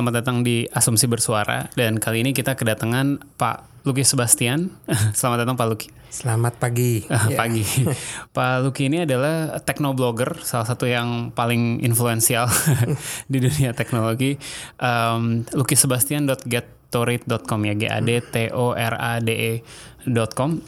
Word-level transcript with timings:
Selamat 0.00 0.24
datang 0.24 0.40
di 0.40 0.64
Asumsi 0.72 1.04
Bersuara 1.04 1.68
dan 1.76 2.00
kali 2.00 2.24
ini 2.24 2.32
kita 2.32 2.56
kedatangan 2.56 3.20
Pak 3.36 3.84
Luki 3.84 4.00
Sebastian. 4.00 4.72
Selamat 5.12 5.44
datang 5.44 5.60
Pak 5.60 5.68
Luki. 5.68 5.92
Selamat 6.08 6.56
pagi. 6.56 7.04
Ya. 7.28 7.36
Pagi. 7.36 7.60
Pak 8.32 8.64
Luki 8.64 8.88
ini 8.88 9.04
adalah 9.04 9.60
teknoblogger, 9.60 10.40
salah 10.40 10.64
satu 10.64 10.88
yang 10.88 11.36
paling 11.36 11.84
influensial 11.84 12.48
di 13.28 13.44
dunia 13.44 13.76
teknologi. 13.76 14.40
Um, 14.80 15.44
lukisebastian.gettorate.com 15.52 17.60
ya, 17.68 17.74
G 17.76 17.84
A 17.92 18.00
D 18.00 18.24
T 18.24 18.48
O 18.56 18.72
R 18.72 18.96
A 18.96 19.20
D 19.20 19.36
E.com. 19.36 20.64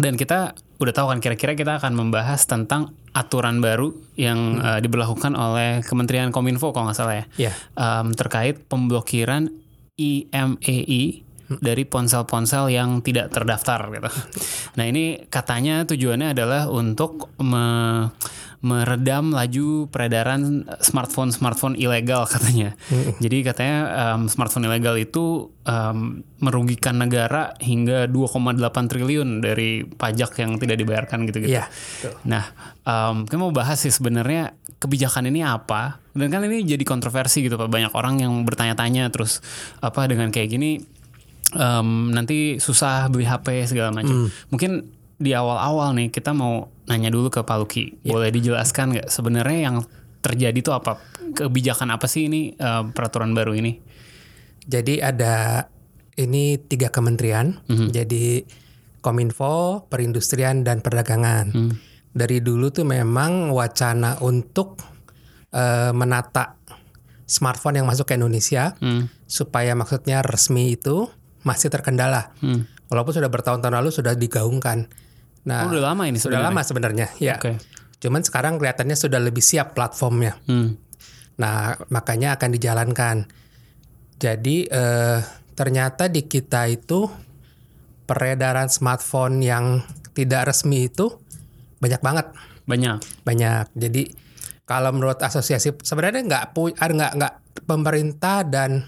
Dan 0.00 0.16
kita 0.16 0.56
udah 0.80 0.94
tahu 0.96 1.12
kan 1.12 1.20
kira-kira 1.20 1.52
kita 1.52 1.76
akan 1.76 1.92
membahas 1.92 2.40
tentang 2.48 2.96
aturan 3.12 3.60
baru 3.60 3.92
yang 4.16 4.56
hmm. 4.56 4.64
uh, 4.64 4.78
diberlakukan 4.80 5.32
oleh 5.36 5.84
Kementerian 5.84 6.32
Kominfo 6.32 6.72
kalau 6.72 6.88
nggak 6.88 6.98
salah 6.98 7.16
ya, 7.20 7.48
yeah. 7.48 7.54
um, 7.76 8.12
terkait 8.16 8.64
pemblokiran 8.66 9.52
IMEI. 9.96 11.31
Dari 11.58 11.84
ponsel-ponsel 11.84 12.72
yang 12.72 13.02
tidak 13.02 13.34
terdaftar 13.34 13.90
gitu. 13.92 14.10
Nah 14.78 14.84
ini 14.86 15.26
katanya 15.28 15.84
tujuannya 15.84 16.32
adalah 16.32 16.70
untuk 16.70 17.34
me 17.42 17.66
meredam 18.62 19.34
laju 19.34 19.90
peredaran 19.90 20.62
smartphone 20.78 21.34
smartphone 21.34 21.74
ilegal 21.74 22.24
katanya. 22.30 22.78
Hmm. 22.86 23.18
Jadi 23.18 23.42
katanya 23.42 23.78
um, 24.14 24.30
smartphone 24.30 24.70
ilegal 24.70 24.94
itu 25.02 25.50
um, 25.66 26.22
merugikan 26.38 26.94
negara 26.94 27.58
hingga 27.58 28.06
2,8 28.06 28.62
triliun 28.86 29.42
dari 29.42 29.82
pajak 29.82 30.38
yang 30.38 30.62
tidak 30.62 30.78
dibayarkan 30.78 31.26
gitu-gitu. 31.26 31.58
Yeah. 31.58 31.66
Nah, 32.22 32.54
um, 32.86 33.26
kita 33.26 33.38
mau 33.42 33.50
bahas 33.50 33.82
sih 33.82 33.90
sebenarnya 33.90 34.54
kebijakan 34.78 35.26
ini 35.26 35.42
apa 35.42 35.98
dan 36.14 36.30
kan 36.30 36.46
ini 36.46 36.62
jadi 36.62 36.82
kontroversi 36.82 37.46
gitu 37.46 37.54
pak 37.54 37.70
banyak 37.70 37.94
orang 37.94 38.18
yang 38.18 38.32
bertanya-tanya 38.42 39.10
terus 39.14 39.38
apa 39.78 40.10
dengan 40.10 40.34
kayak 40.34 40.50
gini 40.50 40.82
um, 41.56 42.12
nanti 42.12 42.56
susah 42.58 43.08
beli 43.12 43.28
HP 43.28 43.68
segala 43.68 43.92
macam. 43.92 44.26
Mm. 44.26 44.28
Mungkin 44.52 44.72
di 45.22 45.32
awal-awal 45.36 45.94
nih 45.94 46.08
kita 46.10 46.34
mau 46.34 46.72
nanya 46.90 47.12
dulu 47.12 47.30
ke 47.30 47.40
Pak 47.46 47.56
Luki. 47.62 48.02
Yeah. 48.02 48.18
Boleh 48.18 48.30
dijelaskan 48.34 48.98
nggak 48.98 49.08
sebenarnya 49.08 49.58
yang 49.70 49.76
terjadi 50.22 50.58
itu 50.58 50.72
apa? 50.74 50.98
Kebijakan 51.32 51.94
apa 51.94 52.06
sih 52.10 52.28
ini 52.28 52.56
uh, 52.58 52.90
peraturan 52.90 53.32
baru 53.32 53.54
ini? 53.56 53.78
Jadi 54.66 54.98
ada 54.98 55.66
ini 56.18 56.58
tiga 56.60 56.90
kementerian. 56.92 57.62
Mm 57.66 57.74
-hmm. 57.76 57.88
Jadi 57.90 58.26
Kominfo, 59.02 59.86
Perindustrian 59.90 60.62
dan 60.62 60.82
Perdagangan. 60.82 61.50
Mm. 61.50 61.72
Dari 62.12 62.38
dulu 62.44 62.68
tuh 62.68 62.84
memang 62.84 63.50
wacana 63.50 64.20
untuk 64.20 64.78
uh, 65.56 65.90
menata 65.96 66.60
smartphone 67.24 67.80
yang 67.80 67.88
masuk 67.88 68.12
ke 68.12 68.14
Indonesia 68.20 68.76
mm. 68.78 69.24
supaya 69.24 69.72
maksudnya 69.72 70.20
resmi 70.20 70.76
itu 70.76 71.08
masih 71.42 71.68
terkendala. 71.68 72.34
Mm. 72.42 72.66
Walaupun 72.90 73.12
sudah 73.14 73.30
bertahun-tahun 73.30 73.74
lalu 73.78 73.90
sudah 73.90 74.12
digaungkan. 74.18 74.90
Nah, 75.42 75.66
oh, 75.66 75.74
udah 75.74 75.94
lama 75.94 76.06
ini 76.06 76.22
sudah 76.22 76.38
lama 76.38 76.62
sebenarnya, 76.62 77.10
ya. 77.18 77.40
Okay. 77.40 77.58
Cuman 78.02 78.22
sekarang 78.22 78.58
kelihatannya 78.58 78.94
sudah 78.98 79.18
lebih 79.22 79.42
siap 79.42 79.74
platformnya. 79.78 80.38
Hmm. 80.46 80.74
Nah, 81.38 81.78
makanya 81.90 82.34
akan 82.38 82.50
dijalankan. 82.50 83.16
Jadi 84.18 84.70
eh, 84.70 85.18
ternyata 85.54 86.06
di 86.06 86.26
kita 86.26 86.70
itu 86.70 87.10
peredaran 88.06 88.70
smartphone 88.70 89.42
yang 89.42 89.82
tidak 90.14 90.50
resmi 90.50 90.90
itu 90.90 91.10
banyak 91.82 92.02
banget. 92.02 92.26
Banyak. 92.66 92.98
Banyak. 93.26 93.66
Jadi 93.74 94.02
kalau 94.62 94.94
menurut 94.94 95.18
asosiasi 95.18 95.74
sebenarnya 95.82 96.22
nggak 96.22 96.44
nggak 96.54 97.12
nggak 97.18 97.34
pemerintah 97.66 98.46
dan 98.46 98.86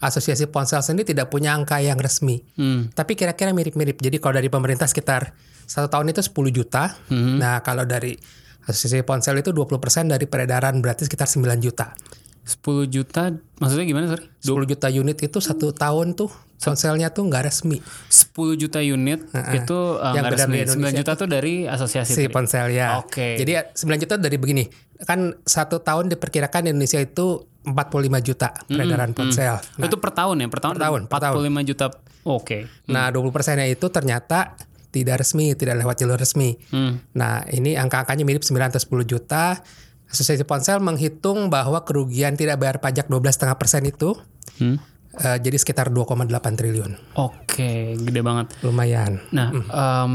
asosiasi 0.00 0.48
ponsel 0.48 0.80
sendiri 0.80 1.12
tidak 1.12 1.28
punya 1.28 1.52
angka 1.52 1.78
yang 1.84 2.00
resmi. 2.00 2.40
Hmm. 2.56 2.88
Tapi 2.90 3.14
kira-kira 3.14 3.52
mirip-mirip. 3.52 4.00
Jadi 4.00 4.16
kalau 4.16 4.40
dari 4.40 4.48
pemerintah 4.48 4.88
sekitar 4.88 5.36
satu 5.68 5.92
tahun 5.92 6.10
itu 6.10 6.24
10 6.24 6.50
juta. 6.50 6.96
Hmm. 7.12 7.36
Nah, 7.36 7.60
kalau 7.60 7.84
dari 7.84 8.16
asosiasi 8.64 9.04
ponsel 9.04 9.38
itu 9.38 9.52
20% 9.52 10.08
dari 10.08 10.24
peredaran 10.24 10.80
berarti 10.80 11.04
sekitar 11.04 11.28
9 11.28 11.60
juta. 11.60 11.92
10 12.40 12.88
juta 12.90 13.30
maksudnya 13.62 13.86
gimana 13.86 14.06
sorry? 14.16 14.26
10 14.42 14.70
juta 14.74 14.88
unit 14.90 15.18
itu 15.22 15.38
satu 15.38 15.70
tahun 15.70 16.18
tuh 16.18 16.32
ponselnya 16.60 17.08
tuh 17.12 17.28
nggak 17.28 17.46
resmi. 17.46 17.80
10 18.08 18.60
juta 18.60 18.80
unit 18.82 19.20
uh 19.32 19.38
-uh. 19.38 19.54
itu 19.56 19.78
uh, 19.96 20.12
yang 20.12 20.28
resmi. 20.28 20.64
9 20.66 20.98
juta 21.00 21.12
tuh 21.16 21.28
dari 21.28 21.64
asosiasi 21.64 22.12
si 22.12 22.28
ponsel 22.28 22.72
ya. 22.74 23.00
Oke. 23.00 23.36
Okay. 23.36 23.44
Jadi 23.44 23.52
9 23.76 24.02
juta 24.02 24.14
dari 24.20 24.36
begini. 24.36 24.64
Kan 25.04 25.40
satu 25.44 25.80
tahun 25.80 26.12
diperkirakan 26.12 26.68
Indonesia 26.68 27.00
itu 27.00 27.48
45 27.60 28.26
juta 28.26 28.48
peredaran 28.64 29.12
mm 29.12 29.16
-hmm. 29.16 29.28
ponsel. 29.28 29.56
Nah, 29.76 29.86
itu 29.86 29.96
per 30.00 30.10
tahun 30.16 30.36
ya? 30.40 30.46
Per 30.48 30.60
tahun? 30.64 30.74
Per 30.76 30.82
tahun. 30.82 31.00
45 31.06 31.08
per 31.08 31.20
tahun. 31.20 31.64
juta. 31.68 31.86
Oke. 32.24 32.68
Okay. 32.68 32.92
Nah, 32.92 33.12
20 33.12 33.32
persennya 33.32 33.68
itu 33.68 33.86
ternyata 33.92 34.56
tidak 34.90 35.22
resmi, 35.22 35.54
tidak 35.54 35.78
lewat 35.80 36.02
jalur 36.02 36.18
resmi. 36.18 36.58
Hmm. 36.74 36.98
Nah, 37.14 37.46
ini 37.52 37.78
angka-angkanya 37.78 38.26
mirip 38.26 38.42
9 38.42 38.58
atau 38.58 38.82
10 38.82 39.06
juta. 39.06 39.62
Asosiasi 40.10 40.42
Ponsel 40.42 40.82
menghitung 40.82 41.54
bahwa 41.54 41.86
kerugian 41.86 42.34
tidak 42.34 42.58
bayar 42.58 42.82
pajak 42.82 43.06
12,5 43.06 43.54
persen 43.54 43.86
itu 43.86 44.18
hmm. 44.58 44.76
uh, 45.22 45.38
jadi 45.38 45.54
sekitar 45.54 45.94
2,8 45.94 46.26
triliun. 46.58 46.98
Oke, 47.14 47.94
gede 47.94 48.20
banget. 48.20 48.50
Lumayan. 48.66 49.22
Nah, 49.30 49.54
hmm. 49.54 49.70
um, 49.70 50.14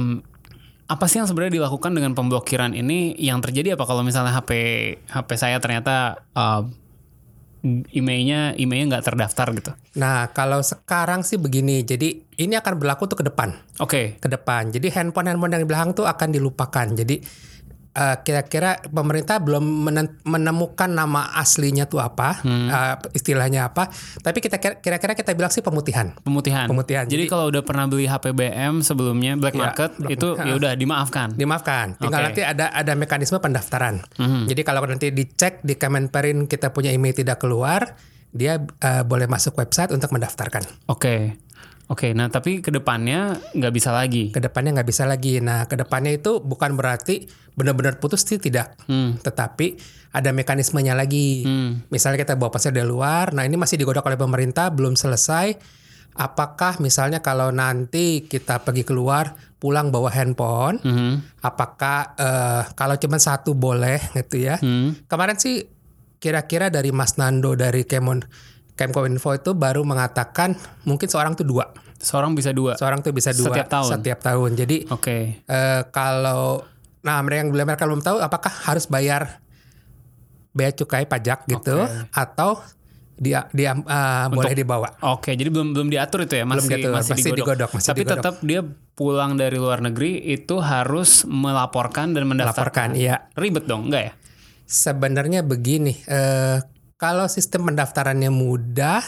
apa 0.85 1.05
sih 1.07 1.23
yang 1.23 1.31
sebenarnya 1.31 1.63
dilakukan 1.63 1.95
dengan 1.95 2.11
pemblokiran 2.11 2.75
ini? 2.75 3.15
Yang 3.15 3.49
terjadi 3.49 3.79
apa 3.79 3.87
kalau 3.87 4.03
misalnya 4.03 4.35
HP 4.35 4.51
HP 5.07 5.29
saya 5.39 5.57
ternyata 5.63 6.27
uh, 6.35 6.67
emailnya 7.91 8.53
emailnya 8.53 8.97
nggak 8.97 9.05
terdaftar 9.09 9.47
gitu. 9.57 9.71
Nah 9.97 10.29
kalau 10.31 10.61
sekarang 10.61 11.25
sih 11.25 11.41
begini, 11.41 11.81
jadi 11.81 12.13
ini 12.37 12.53
akan 12.53 12.73
berlaku 12.77 13.09
tuh 13.09 13.19
ke 13.19 13.25
depan. 13.25 13.57
Oke. 13.81 13.89
Okay. 13.89 14.05
Ke 14.21 14.27
depan. 14.29 14.69
Jadi 14.69 14.93
handphone 14.93 15.33
handphone 15.33 15.57
yang 15.57 15.63
di 15.65 15.69
belakang 15.69 15.97
tuh 15.97 16.05
akan 16.05 16.29
dilupakan. 16.29 16.87
Jadi 16.93 17.19
uh, 17.95 18.15
kira-kira 18.21 18.77
pemerintah 18.83 19.39
belum 19.39 19.63
menemukan 20.27 20.91
nama 20.91 21.31
aslinya 21.39 21.87
tuh 21.87 22.03
apa, 22.03 22.43
hmm. 22.43 22.67
uh, 22.69 22.95
istilahnya 23.15 23.71
apa. 23.71 23.89
Tapi 24.19 24.43
kita 24.43 24.59
kira-kira 24.59 25.15
kita 25.15 25.31
bilang 25.33 25.49
sih 25.49 25.63
pemutihan. 25.63 26.11
Pemutihan. 26.21 26.67
Pemutihan. 26.67 27.07
Jadi, 27.07 27.25
Jadi 27.25 27.31
kalau 27.31 27.49
udah 27.49 27.63
pernah 27.63 27.87
beli 27.87 28.05
HP 28.05 28.35
BM 28.35 28.83
sebelumnya 28.83 29.39
black 29.39 29.55
iya, 29.55 29.63
market 29.63 29.91
ya, 30.03 30.09
itu 30.11 30.27
ya 30.35 30.53
udah 30.59 30.71
dimaafkan. 30.75 31.33
Dimaafkan. 31.33 31.95
Tinggal 31.97 32.19
okay. 32.21 32.27
nanti 32.29 32.41
ada 32.43 32.65
ada 32.75 32.93
mekanisme 32.93 33.39
pendaftaran. 33.39 34.03
Hmm. 34.19 34.45
Jadi 34.45 34.61
kalau 34.67 34.83
nanti 34.85 35.09
dicek 35.15 35.63
di 35.63 35.79
Kemenperin 35.79 36.45
kita 36.51 36.75
punya 36.75 36.91
email 36.91 37.15
tidak 37.15 37.39
keluar, 37.39 37.95
dia 38.35 38.59
uh, 38.59 39.03
boleh 39.07 39.31
masuk 39.31 39.55
website 39.55 39.95
untuk 39.95 40.11
mendaftarkan. 40.11 40.67
Oke. 40.91 40.99
Okay. 40.99 41.44
Oke, 41.85 42.09
okay, 42.09 42.11
nah 42.17 42.33
tapi 42.33 42.65
ke 42.65 42.73
depannya 42.73 43.37
nggak 43.53 43.73
bisa 43.73 43.93
lagi. 43.93 44.33
Ke 44.33 44.41
depannya 44.41 44.81
nggak 44.81 44.89
bisa 44.89 45.05
lagi. 45.05 45.37
Nah, 45.37 45.69
ke 45.69 45.77
depannya 45.77 46.17
itu 46.17 46.41
bukan 46.41 46.73
berarti 46.73 47.29
benar-benar 47.53 48.01
putus 48.01 48.25
sih 48.25 48.41
tidak, 48.41 48.73
hmm. 48.89 49.21
tetapi 49.21 49.77
ada 50.09 50.33
mekanismenya 50.33 50.97
lagi. 50.97 51.45
Hmm. 51.45 51.85
Misalnya 51.93 52.25
kita 52.25 52.33
bawa 52.41 52.49
pasir 52.49 52.73
dari 52.73 52.89
luar, 52.89 53.37
nah 53.37 53.45
ini 53.45 53.53
masih 53.53 53.77
digodok 53.77 54.09
oleh 54.09 54.17
pemerintah, 54.17 54.73
belum 54.73 54.97
selesai. 54.97 55.53
Apakah 56.15 56.81
misalnya 56.81 57.21
kalau 57.21 57.53
nanti 57.53 58.25
kita 58.25 58.65
pergi 58.65 58.81
keluar 58.81 59.37
pulang 59.61 59.93
bawa 59.93 60.09
handphone, 60.09 60.81
hmm. 60.81 61.45
apakah 61.45 62.17
uh, 62.17 62.63
kalau 62.73 62.97
cuma 62.97 63.21
satu 63.21 63.53
boleh 63.53 64.01
gitu 64.25 64.41
ya? 64.41 64.57
Hmm. 64.57 64.97
Kemarin 65.05 65.37
sih 65.37 65.69
kira-kira 66.17 66.73
dari 66.73 66.89
Mas 66.89 67.21
Nando 67.21 67.53
dari 67.53 67.85
Kemon 67.85 68.25
Kemkominfo 68.75 69.31
itu 69.31 69.55
baru 69.55 69.87
mengatakan 69.87 70.55
mungkin 70.83 71.07
seorang 71.07 71.35
tuh 71.35 71.47
dua. 71.47 71.71
Seorang 71.95 72.35
bisa 72.35 72.51
dua. 72.51 72.75
Seorang 72.75 72.99
tuh 72.99 73.15
bisa 73.15 73.31
dua 73.31 73.55
setiap 73.55 73.67
tahun. 73.71 73.91
Setiap 73.99 74.19
tahun. 74.19 74.49
Jadi 74.59 74.77
oke. 74.91 75.01
Okay. 75.01 75.23
Uh, 75.47 75.81
kalau 75.95 76.67
nah 77.05 77.21
mereka 77.23 77.39
yang 77.45 77.49
belum 77.53 77.65
mereka 77.65 77.83
belum 77.87 78.03
tahu 78.03 78.17
apakah 78.19 78.51
harus 78.67 78.89
bayar 78.89 79.39
bea 80.55 80.71
cukai 80.71 81.05
pajak 81.05 81.45
gitu 81.47 81.83
okay. 81.83 82.09
atau 82.15 82.59
dia 83.15 83.47
dia 83.55 83.71
uh, 83.75 84.27
boleh 84.27 84.51
dibawa. 84.51 84.91
Oke, 85.15 85.31
okay, 85.31 85.33
jadi 85.39 85.47
belum 85.47 85.71
belum 85.71 85.87
diatur 85.87 86.27
itu 86.27 86.35
ya, 86.35 86.43
masih 86.43 86.67
belum 86.67 86.71
diatur, 86.75 86.91
masih, 86.91 87.11
masih 87.15 87.23
digodok. 87.31 87.39
digodok 87.39 87.69
masih 87.71 87.89
Tapi 87.91 88.01
digodok. 88.03 88.15
tetap 88.19 88.35
dia 88.43 88.61
pulang 88.95 89.31
dari 89.39 89.55
luar 89.55 89.79
negeri 89.79 90.11
itu 90.35 90.55
harus 90.59 91.23
melaporkan 91.23 92.11
dan 92.11 92.27
mendaftarkan. 92.27 92.91
Melaporkan, 92.91 92.99
iya. 92.99 93.31
Ribet 93.39 93.71
dong, 93.71 93.87
enggak 93.87 94.03
ya? 94.11 94.13
Sebenarnya 94.67 95.47
begini, 95.47 95.95
uh, 96.11 96.59
kalau 97.05 97.29
sistem 97.29 97.69
pendaftarannya 97.69 98.33
mudah 98.33 99.05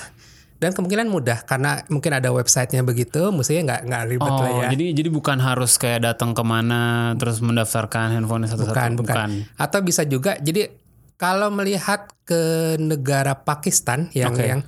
dan 0.57 0.73
kemungkinan 0.73 1.05
mudah 1.05 1.45
karena 1.45 1.81
mungkin 1.85 2.13
ada 2.13 2.29
websitenya 2.29 2.81
begitu, 2.81 3.29
mestinya 3.29 3.73
nggak 3.73 3.81
nggak 3.85 4.03
ribet 4.07 4.31
Oh, 4.31 4.41
lah 4.41 4.51
ya. 4.65 4.69
jadi 4.73 4.85
jadi 4.93 5.09
bukan 5.09 5.37
harus 5.37 5.77
kayak 5.77 6.01
datang 6.03 6.33
ke 6.33 6.41
mana 6.41 7.13
terus 7.17 7.41
mendaftarkan 7.41 8.13
handphone 8.13 8.45
satu-satu. 8.45 8.73
bukan, 8.73 8.89
bukan, 8.97 9.27
Atau 9.53 9.81
bisa 9.81 10.01
juga. 10.01 10.37
Jadi 10.37 10.65
kalau 11.13 11.49
melihat 11.49 12.09
ke 12.21 12.73
negara 12.77 13.33
Pakistan 13.37 14.09
yang 14.13 14.33
Oke. 14.33 14.45
yang 14.45 14.61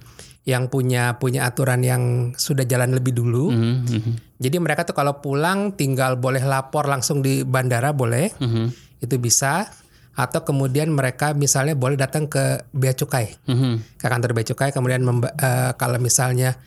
yang 0.46 0.64
punya 0.66 1.18
punya 1.18 1.46
aturan 1.46 1.82
yang 1.82 2.04
sudah 2.34 2.66
jalan 2.66 2.94
lebih 2.94 3.14
dulu. 3.14 3.54
Mhm, 3.54 3.75
mhm, 3.86 4.14
Jadi 4.38 4.58
mereka 4.58 4.82
tuh 4.82 4.94
kalau 4.94 5.22
pulang 5.22 5.74
tinggal 5.74 6.18
boleh 6.18 6.42
lapor 6.42 6.86
langsung 6.86 7.22
di 7.22 7.42
bandara 7.42 7.94
boleh. 7.94 8.34
mhm, 8.38 8.74
Itu 8.98 9.18
bisa. 9.18 9.70
Atau 10.19 10.44
kemudian 10.44 10.92
mereka 10.92 11.31
misalnya 11.31 11.74
boleh 11.74 11.95
datang 11.95 12.27
ke 12.27 12.68
bea 12.69 12.92
cukai. 12.92 13.39
mhm. 13.45 13.95
ke 13.95 14.06
kantor 14.06 14.31
bea 14.33 14.44
cukai 14.45 14.69
kemudian 14.69 15.00
memba- 15.00 15.31
eh, 15.33 15.71
kalau 15.74 15.95
misalnya 15.98 16.60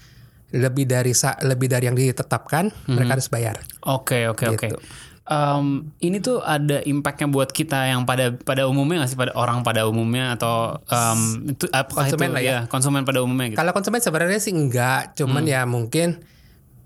lebih 0.50 0.84
dari 0.84 1.12
sa- 1.12 1.36
lebih 1.38 1.64
dari 1.66 1.84
yang 1.84 1.94
ditetapkan 1.94 2.72
mereka 2.86 3.16
harus 3.16 3.28
bayar. 3.28 3.60
Oke 3.82 4.24
oke 4.26 4.44
oke. 4.50 4.66
Gitu. 4.66 4.76
Em, 5.22 5.66
ini 6.00 6.18
tuh 6.18 6.42
ada 6.42 6.82
impactnya 6.82 7.24
buat 7.26 7.48
kita 7.48 7.86
yang 7.86 8.02
pada 8.02 8.34
pada 8.34 8.66
umumnya 8.66 9.00
nggak 9.00 9.10
sih 9.10 9.16
pada 9.16 9.32
orang 9.32 9.62
pada 9.62 9.86
umumnya 9.86 10.34
atau 10.34 10.82
em, 10.82 11.20
itu 11.48 11.70
apakah 11.70 12.04
Konsumen 12.04 12.26
itu 12.26 12.34
lah 12.34 12.42
ya. 12.42 12.58
konsumen 12.66 13.02
pada 13.02 13.20
umumnya 13.20 13.46
gitu. 13.48 13.58
Kalau 13.58 13.70
konsumen 13.70 14.00
sebenarnya 14.00 14.40
sih 14.40 14.50
enggak, 14.50 15.14
cuman 15.14 15.46
ya 15.46 15.62
mungkin 15.64 16.20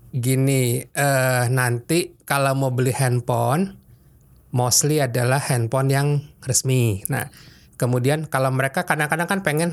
gini 0.09 0.63
eh, 0.85 1.43
nanti 1.49 2.15
kalau 2.23 2.55
mau 2.55 2.69
beli 2.69 2.91
handphone 2.91 3.75
mostly 4.49 4.99
adalah 4.99 5.39
handphone 5.39 5.89
yang 5.89 6.07
resmi. 6.41 7.03
Nah, 7.07 7.27
kemudian 7.75 8.25
kalau 8.25 8.49
mereka 8.49 8.83
kadang-kadang 8.83 9.27
kan 9.27 9.39
pengen 9.41 9.69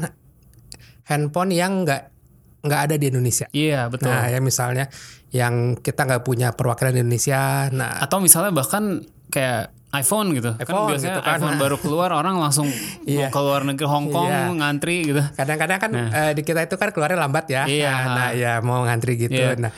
handphone 1.04 1.52
yang 1.52 1.84
enggak 1.84 2.10
nggak 2.64 2.80
ada 2.90 2.94
di 2.96 3.12
Indonesia. 3.12 3.46
Iya 3.52 3.92
betul. 3.92 4.08
Nah, 4.08 4.24
ya 4.26 4.40
misalnya 4.40 4.88
yang 5.30 5.76
kita 5.76 6.08
nggak 6.08 6.24
punya 6.24 6.56
perwakilan 6.56 6.96
di 6.96 7.00
Indonesia. 7.04 7.68
Nah, 7.68 8.00
atau 8.00 8.24
misalnya 8.24 8.56
bahkan 8.56 9.04
kayak 9.28 9.68
iPhone 9.94 10.32
gitu. 10.34 10.56
kan 10.56 10.64
iPhone 10.64 10.90
biasanya 10.90 11.12
gitu 11.12 11.20
kan. 11.22 11.38
iPhone 11.38 11.56
baru 11.60 11.76
keluar 11.78 12.10
orang 12.10 12.40
langsung 12.40 12.66
mau 13.06 13.28
ke 13.28 13.40
luar 13.40 13.62
negeri 13.62 13.86
Hong 13.86 14.08
Kong 14.10 14.26
Iya. 14.26 14.48
ngantri 14.50 14.96
gitu. 15.06 15.22
Kadang-kadang 15.36 15.78
kan 15.78 15.90
eh, 15.92 16.32
di 16.32 16.42
kita 16.42 16.64
itu 16.64 16.74
kan 16.74 16.88
keluarnya 16.90 17.20
lambat 17.20 17.46
ya. 17.46 17.62
Iya. 17.68 17.92
Nah, 17.92 18.04
nah, 18.16 18.28
ya 18.32 18.52
mau 18.58 18.80
ngantri 18.82 19.20
gitu. 19.20 19.36
Iya. 19.36 19.60
Nah, 19.60 19.70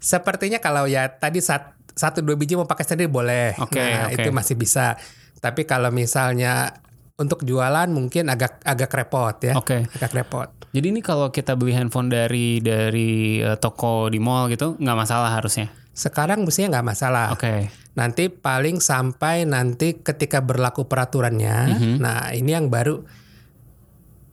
sepertinya 0.00 0.58
kalau 0.58 0.88
ya 0.88 1.06
tadi 1.12 1.38
sat- 1.38 1.78
satu 1.92 2.24
dua 2.24 2.36
biji 2.36 2.56
mau 2.56 2.68
pakai 2.68 2.84
sendiri 2.84 3.08
boleh. 3.08 3.56
Oke, 3.60 3.80
nah, 3.80 4.08
oke. 4.08 4.20
itu 4.20 4.28
masih 4.32 4.56
bisa. 4.56 4.96
Tapi 5.42 5.66
kalau 5.66 5.90
misalnya 5.90 6.72
untuk 7.20 7.44
jualan 7.44 7.88
mungkin 7.92 8.32
agak 8.32 8.62
agak 8.64 8.90
repot 8.90 9.36
ya. 9.42 9.54
Oke. 9.54 9.86
Agak 9.98 10.12
repot. 10.16 10.48
Jadi 10.72 10.86
ini 10.88 11.00
kalau 11.04 11.28
kita 11.28 11.52
beli 11.52 11.76
handphone 11.76 12.08
dari 12.08 12.58
dari 12.64 13.44
eh, 13.44 13.56
toko 13.60 14.08
di 14.08 14.16
mall 14.16 14.48
gitu 14.48 14.80
nggak 14.80 14.98
masalah 14.98 15.30
harusnya. 15.36 15.68
Sekarang 15.92 16.48
mestinya 16.48 16.80
nggak 16.80 16.88
masalah. 16.88 17.26
Oke. 17.36 17.68
Nanti 17.92 18.32
paling 18.32 18.80
sampai 18.80 19.44
nanti 19.44 20.00
ketika 20.00 20.40
berlaku 20.40 20.88
peraturannya. 20.88 21.56
Mhm. 21.76 21.94
Nah, 22.00 22.32
ini 22.32 22.50
yang 22.56 22.72
baru 22.72 23.04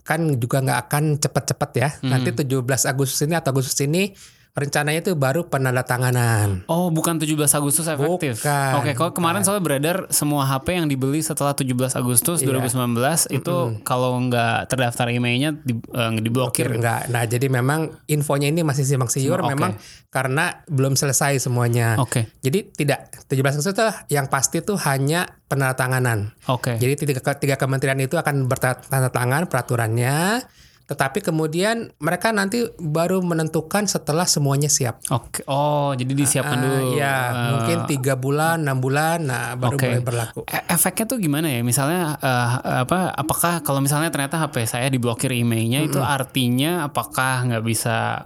kan 0.08 0.40
juga 0.40 0.64
nggak 0.64 0.80
akan 0.88 1.04
cepat-cepat 1.20 1.72
ya. 1.76 1.90
Mhm. 2.00 2.10
Nanti 2.10 2.30
17 2.32 2.88
Agustus 2.88 3.20
ini 3.28 3.36
atau 3.36 3.52
Agustus 3.52 3.78
ini 3.84 4.16
rencananya 4.58 5.00
itu 5.00 5.14
baru 5.16 5.48
penandatanganan. 5.48 6.66
Oh, 6.68 6.92
bukan 6.92 7.16
17 7.16 7.38
Agustus 7.56 7.86
efektif. 7.88 8.44
Bukan, 8.44 8.72
Oke, 8.82 8.92
kalau 8.98 9.12
kemarin 9.14 9.46
soalnya 9.46 9.64
beredar 9.64 9.98
semua 10.12 10.44
HP 10.44 10.76
yang 10.76 10.88
dibeli 10.90 11.24
setelah 11.24 11.56
17 11.56 11.96
Agustus 11.96 12.42
Iya. 12.44 12.58
2019 12.60 13.30
itu 13.32 13.56
kalau 13.86 14.20
nggak 14.20 14.68
terdaftar 14.68 15.10
emailnya 15.10 15.56
di, 15.56 15.78
eh, 15.78 16.12
diblokir. 16.20 16.68
Blokir 16.68 16.82
enggak. 16.82 17.08
Nah, 17.14 17.24
jadi 17.24 17.48
memang 17.48 18.04
infonya 18.10 18.50
ini 18.52 18.66
masih 18.66 18.84
simpang 18.84 19.08
siur 19.08 19.40
Oke. 19.40 19.54
memang 19.56 19.78
karena 20.10 20.66
belum 20.66 20.98
selesai 20.98 21.38
semuanya. 21.40 21.96
Oke. 22.02 22.28
Jadi 22.42 22.74
tidak 22.74 23.14
17 23.30 23.54
Agustus 23.62 23.74
itu 23.78 23.86
yang 24.12 24.28
pasti 24.28 24.60
itu 24.60 24.74
hanya 24.82 25.30
penandatanganan. 25.48 26.34
Oke. 26.50 26.76
Jadi 26.78 26.94
tiga, 27.00 27.22
tiga 27.38 27.56
kementerian 27.56 27.98
itu 28.02 28.18
akan 28.18 28.46
bertanda 28.46 29.10
tangan 29.10 29.46
peraturannya, 29.50 30.44
tetapi 30.90 31.22
kemudian 31.22 31.94
mereka 32.02 32.34
nanti 32.34 32.66
baru 32.76 33.22
menentukan 33.22 33.86
setelah 33.86 34.26
semuanya 34.26 34.66
siap. 34.68 35.06
Oke. 35.14 35.46
Oh, 35.46 35.94
jadi 35.94 36.10
disiapkan 36.10 36.58
Ah, 36.58 36.64
dulu. 36.66 36.98
ya, 36.98 37.16
eh, 37.22 37.50
mungkin 37.54 37.78
tiga 37.86 38.18
bulan, 38.18 38.66
enam 38.66 38.82
bulan, 38.82 39.22
nah 39.22 39.54
baru 39.54 39.78
Oke. 39.78 39.86
boleh 39.86 40.02
berlaku. 40.02 40.40
E- 40.50 40.66
efeknya 40.66 41.06
tuh 41.06 41.22
gimana 41.22 41.46
ya? 41.46 41.62
Misalnya 41.62 42.18
eh, 42.18 42.50
apa? 42.82 43.14
Apakah 43.14 43.62
kalau 43.62 43.80
misalnya 43.80 44.10
ternyata 44.10 44.42
HP 44.42 44.66
saya 44.66 44.90
diblokir 44.90 45.30
emailnya 45.30 45.86
itu 45.86 46.02
artinya 46.02 46.90
apakah 46.90 47.46
nggak 47.46 47.64
bisa 47.64 48.26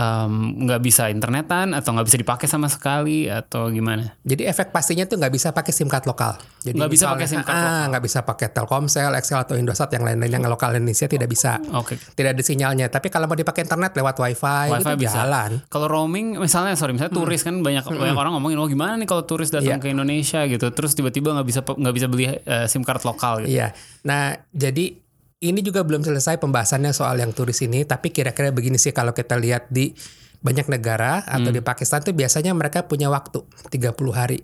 em, 0.00 0.32
nggak 0.64 0.80
bisa 0.80 1.12
internetan 1.12 1.76
atau 1.76 1.92
nggak 1.92 2.06
bisa 2.08 2.16
dipakai 2.16 2.48
sama 2.48 2.66
sekali 2.66 3.28
atau 3.28 3.68
gimana? 3.68 4.16
Jadi 4.24 4.48
efek 4.48 4.72
pastinya 4.72 5.04
tuh 5.04 5.20
nggak 5.20 5.28
bisa 5.28 5.52
pakai 5.52 5.68
SIM 5.70 5.86
card 5.86 6.08
lokal. 6.08 6.40
Jadi 6.60 6.76
Nggak 6.76 6.92
bisa 6.92 7.04
pakai 7.06 7.26
SIM 7.28 7.40
card 7.40 7.52
ah, 7.52 7.60
lokal. 7.60 7.84
nggak 7.92 8.04
bisa 8.04 8.18
pakai 8.22 8.46
Telkomsel, 8.48 9.12
Excel 9.14 9.38
atau 9.38 9.54
Indosat 9.56 9.92
yang 9.92 10.04
lain-lain 10.04 10.32
yang 10.32 10.44
lokal 10.44 10.72
Indonesia 10.72 11.04
tidak 11.04 11.28
bisa. 11.28 11.60
Oke. 11.76 12.00
Tidak 12.00 12.30
ada 12.32 12.40
sinyalnya. 12.40 12.88
Tapi 12.88 13.08
kalau 13.08 13.28
mau 13.28 13.36
dipakai 13.36 13.64
internet 13.64 13.92
lewat 13.92 14.16
WiFi, 14.16 14.64
Wifi 14.72 14.80
itu 14.80 14.96
bisa. 15.04 15.16
jalan. 15.20 15.50
Kalau 15.68 15.86
roaming 15.86 16.40
misalnya 16.40 16.72
sorry 16.72 16.96
misalnya 16.96 17.12
turis 17.12 17.44
kan 17.44 17.60
banyak 17.60 17.84
banyak 17.84 18.16
orang 18.16 18.32
ngomongin 18.32 18.56
oh 18.56 18.68
gimana 18.68 18.96
nih 18.96 19.04
kalau 19.04 19.24
turis 19.24 19.52
datang 19.52 19.76
Iya. 19.76 19.82
ke 19.82 19.92
Indonesia 19.92 20.40
gitu 20.44 20.66
terus 20.70 20.96
tiba-tiba 20.96 21.36
nggak 21.36 21.44
bisa 21.44 21.60
nggak 21.60 21.94
bisa 21.94 22.06
beli 22.08 22.24
eh, 22.30 22.64
SIM 22.64 22.80
card 22.80 23.04
lokal 23.04 23.44
gitu. 23.44 23.52
Iya. 23.52 23.76
Nah, 24.04 24.32
jadi 24.48 24.96
ini 25.40 25.64
juga 25.64 25.80
belum 25.80 26.04
selesai 26.04 26.36
pembahasannya 26.36 26.92
soal 26.92 27.16
yang 27.16 27.32
turis 27.32 27.64
ini, 27.64 27.88
tapi 27.88 28.12
kira-kira 28.12 28.52
begini 28.52 28.76
sih 28.76 28.92
kalau 28.92 29.16
kita 29.16 29.40
lihat 29.40 29.72
di 29.72 29.96
banyak 30.40 30.68
negara 30.68 31.24
atau 31.24 31.48
di 31.52 31.60
Pakistan 31.60 32.00
tuh 32.00 32.12
biasanya 32.16 32.52
mereka 32.52 32.84
punya 32.84 33.08
waktu 33.08 33.44
30 33.72 33.92
hari. 34.12 34.40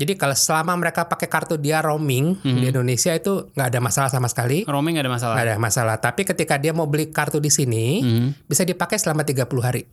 Jadi 0.00 0.16
kalau 0.16 0.32
selama 0.32 0.80
mereka 0.80 1.04
pakai 1.04 1.28
kartu 1.28 1.60
dia 1.60 1.84
roaming 1.84 2.40
di 2.40 2.72
Indonesia 2.72 3.12
itu 3.12 3.52
nggak 3.52 3.68
ada 3.68 3.80
masalah 3.84 4.08
sama 4.08 4.32
sekali, 4.32 4.64
Roaming 4.64 4.96
nggak 4.96 5.04
ada 5.08 5.12
masalah. 5.12 5.34
nggak 5.36 5.48
ada 5.48 5.56
masalah. 5.60 5.96
Tapi 6.00 6.24
ketika 6.24 6.56
dia 6.56 6.72
mau 6.72 6.88
beli 6.88 7.12
kartu 7.12 7.36
di 7.36 7.52
sini, 7.52 8.00
bisa 8.48 8.64
dipakai 8.64 8.96
selama 8.96 9.24
30 9.24 9.44
hari. 9.60 9.84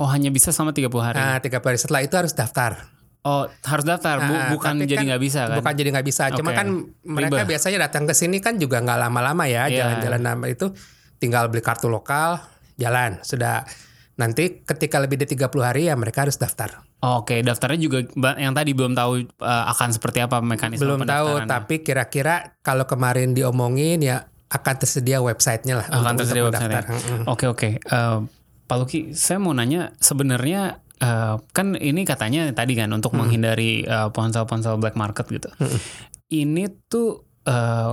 Oh 0.00 0.08
hanya 0.08 0.32
bisa 0.32 0.48
selama 0.48 0.72
30 0.72 0.90
hari. 1.04 1.20
Nah, 1.20 1.38
30 1.44 1.60
hari 1.60 1.78
setelah 1.80 2.00
itu 2.00 2.14
harus 2.16 2.32
daftar. 2.32 2.88
Oh 3.24 3.48
harus 3.48 3.84
daftar 3.84 4.20
bu- 4.20 4.30
Nah, 4.30 4.52
bukan 4.52 4.74
jadi 4.78 4.94
kan 4.94 5.04
nggak 5.06 5.22
bisa 5.22 5.40
kan? 5.46 5.56
Bukan 5.56 5.72
jadi 5.72 5.88
nggak 5.90 6.06
bisa. 6.06 6.24
Cuma 6.30 6.52
Oke. 6.52 6.58
kan 6.58 6.66
mereka 7.02 7.40
Ribet. 7.40 7.48
biasanya 7.50 7.78
datang 7.82 8.04
ke 8.04 8.12
sini 8.12 8.36
kan 8.38 8.56
juga 8.56 8.78
nggak 8.78 8.98
lama-lama 9.00 9.44
ya 9.44 9.64
Iya. 9.64 9.80
jalan-jalan 9.80 10.22
nama 10.22 10.44
itu 10.44 10.68
tinggal 11.16 11.48
beli 11.48 11.60
kartu 11.60 11.88
lokal, 11.88 12.36
jalan 12.76 13.16
sudah. 13.20 13.64
Nanti 14.14 14.60
ketika 14.60 15.00
lebih 15.00 15.16
dari 15.16 15.26
30 15.30 15.50
hari 15.64 15.88
ya 15.88 15.96
mereka 15.96 16.22
harus 16.22 16.36
daftar. 16.36 16.84
Oh, 17.00 17.20
Oke 17.20 17.40
daftarnya 17.40 17.80
juga 17.80 18.04
yang 18.36 18.52
tadi 18.52 18.70
belum 18.70 18.92
tahu 18.92 19.12
eh, 19.26 19.64
akan 19.68 19.88
seperti 19.90 20.20
apa 20.20 20.38
mekanisme 20.38 20.84
Belum 20.84 21.02
tahu, 21.02 21.42
tapi 21.44 21.80
kira-kira 21.80 22.60
kalau 22.60 22.84
kemarin 22.84 23.32
diomongin 23.32 23.98
ya 24.00 24.22
akan 24.46 24.74
tersedia 24.76 25.18
websitenya 25.18 25.74
lah. 25.76 25.86
akan 25.88 26.12
untuk- 26.12 26.28
tersedia 26.28 26.44
website. 26.44 26.86
Oke 27.24 27.44
oke. 27.46 27.68
Eh, 27.80 28.18
Pak 28.64 28.76
Luki, 28.78 29.12
saya 29.12 29.36
mau 29.36 29.50
nanya 29.50 29.92
sebenarnya 29.98 30.83
eh, 31.04 31.34
kan 31.52 31.76
ini 31.76 32.08
katanya 32.08 32.48
tadi 32.56 32.72
kan 32.72 32.88
untuk 32.96 33.12
menghindari 33.12 33.84
eh, 33.84 34.08
ponsel-ponsel 34.08 34.80
black 34.80 34.96
market 34.96 35.28
gitu. 35.28 35.52
Ini 36.32 36.88
tuh 36.88 37.28
eh, 37.44 37.92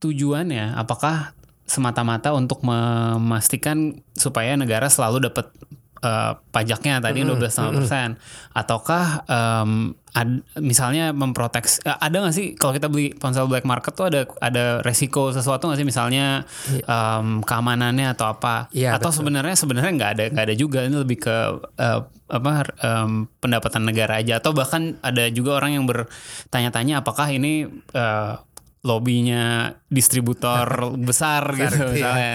tujuannya 0.00 0.80
apakah 0.80 1.36
semata-mata 1.68 2.34
untuk 2.34 2.66
memastikan 2.66 4.02
supaya 4.16 4.58
negara 4.58 4.90
selalu 4.90 5.30
dapat 5.30 5.54
eh, 6.00 6.32
pajaknya 6.50 6.98
tadi 6.98 7.20
12,5 7.22 7.46
persen, 7.74 8.08
ataukah 8.50 9.04
em, 9.24 9.70
ad- 10.10 10.42
misalnya 10.58 11.12
memproteksi 11.12 11.80
eh, 11.82 11.94
ada 11.94 12.16
nggak 12.18 12.34
sih 12.34 12.46
kalau 12.54 12.72
kita 12.72 12.88
beli 12.88 13.12
ponsel 13.12 13.46
black 13.46 13.62
market 13.62 13.92
tuh 13.92 14.08
ada 14.08 14.24
ada 14.40 14.64
resiko 14.80 15.30
sesuatu 15.30 15.68
nggak 15.68 15.78
sih? 15.78 15.86
Misalnya 15.86 16.42
em, 16.82 17.40
keamanannya 17.40 18.12
atau 18.12 18.32
apa? 18.32 18.66
Iya, 18.72 18.96
atau 18.96 19.12
sebenarnya 19.12 19.54
sebenarnya 19.54 19.92
nggak 19.94 20.10
ada 20.16 20.24
nggak 20.30 20.46
ada 20.50 20.54
juga. 20.54 20.82
Ini 20.82 20.96
lebih 20.98 21.18
ke 21.20 21.36
eh, 21.76 22.00
apa 22.30 22.50
em, 22.80 23.26
pendapatan 23.38 23.82
negara 23.82 24.18
aja. 24.18 24.38
Atau 24.38 24.50
bahkan 24.50 24.98
ada 25.00 25.26
juga 25.28 25.58
orang 25.58 25.74
yang 25.74 25.84
bertanya-tanya 25.84 27.02
apakah 27.02 27.28
ini 27.28 27.66
eh, 27.92 28.32
lobbynya 28.80 29.76
distributor 29.92 30.64
besar 31.08 31.52
gitu 31.52 31.76
iya. 31.76 31.92
misalnya 31.92 32.32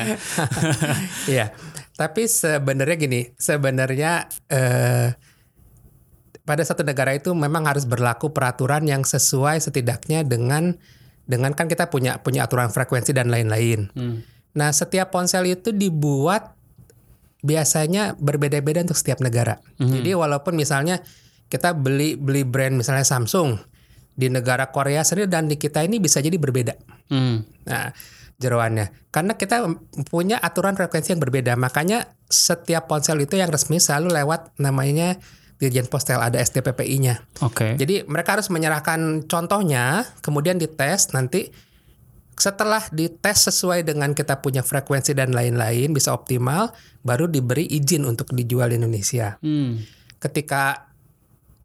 Iya. 1.34 1.48
Tapi 1.96 2.28
sebenarnya 2.28 2.96
gini, 3.00 3.22
sebenarnya 3.40 4.28
eh, 4.52 5.16
pada 6.44 6.64
satu 6.68 6.84
negara 6.84 7.16
itu 7.16 7.32
memang 7.32 7.64
harus 7.72 7.88
berlaku 7.88 8.36
peraturan 8.36 8.84
yang 8.84 9.08
sesuai 9.08 9.64
setidaknya 9.64 10.28
dengan 10.28 10.76
dengan 11.26 11.56
kan 11.56 11.72
kita 11.72 11.88
punya 11.88 12.20
punya 12.20 12.46
aturan 12.46 12.68
frekuensi 12.68 13.16
dan 13.16 13.32
lain-lain. 13.32 13.90
Hmm. 13.96 14.22
Nah, 14.60 14.76
setiap 14.76 15.16
ponsel 15.16 15.56
itu 15.56 15.72
dibuat 15.72 16.54
biasanya 17.42 18.20
berbeda-beda 18.20 18.84
untuk 18.84 19.00
setiap 19.00 19.24
negara. 19.24 19.58
Jadi 19.80 20.12
walaupun 20.18 20.58
misalnya 20.58 21.00
kita 21.48 21.78
beli 21.78 22.20
beli 22.20 22.44
brand 22.44 22.76
misalnya 22.76 23.06
Samsung 23.06 23.75
di 24.16 24.32
negara 24.32 24.72
Korea 24.72 25.04
sendiri 25.04 25.28
dan 25.28 25.52
di 25.52 25.60
kita 25.60 25.84
ini 25.84 26.00
bisa 26.00 26.24
jadi 26.24 26.40
berbeda. 26.40 26.74
Hmm. 27.12 27.44
Nah, 27.68 27.92
jeroannya. 28.40 29.12
Karena 29.12 29.36
kita 29.36 29.68
punya 30.08 30.40
aturan 30.40 30.76
frekuensi 30.76 31.16
yang 31.16 31.22
berbeda. 31.22 31.56
Makanya 31.60 32.16
setiap 32.28 32.88
ponsel 32.88 33.20
itu 33.24 33.36
yang 33.36 33.52
resmi 33.52 33.80
selalu 33.80 34.16
lewat 34.16 34.56
namanya 34.60 35.20
Dirjen 35.56 35.88
Postel 35.88 36.20
ada 36.20 36.40
STPPI-nya. 36.40 37.24
Oke. 37.44 37.80
Jadi 37.80 38.04
mereka 38.08 38.36
harus 38.40 38.52
menyerahkan 38.52 39.24
contohnya, 39.28 40.04
kemudian 40.20 40.60
dites 40.60 41.16
nanti 41.16 41.48
setelah 42.36 42.84
dites 42.92 43.48
sesuai 43.48 43.88
dengan 43.88 44.12
kita 44.12 44.44
punya 44.44 44.60
frekuensi 44.60 45.16
dan 45.16 45.32
lain-lain 45.32 45.96
bisa 45.96 46.12
optimal, 46.12 46.76
baru 47.08 47.32
diberi 47.32 47.64
izin 47.72 48.04
untuk 48.04 48.36
dijual 48.36 48.76
di 48.76 48.84
Indonesia. 48.84 49.40
Hmm. 49.40 49.80
Ketika 50.20 50.92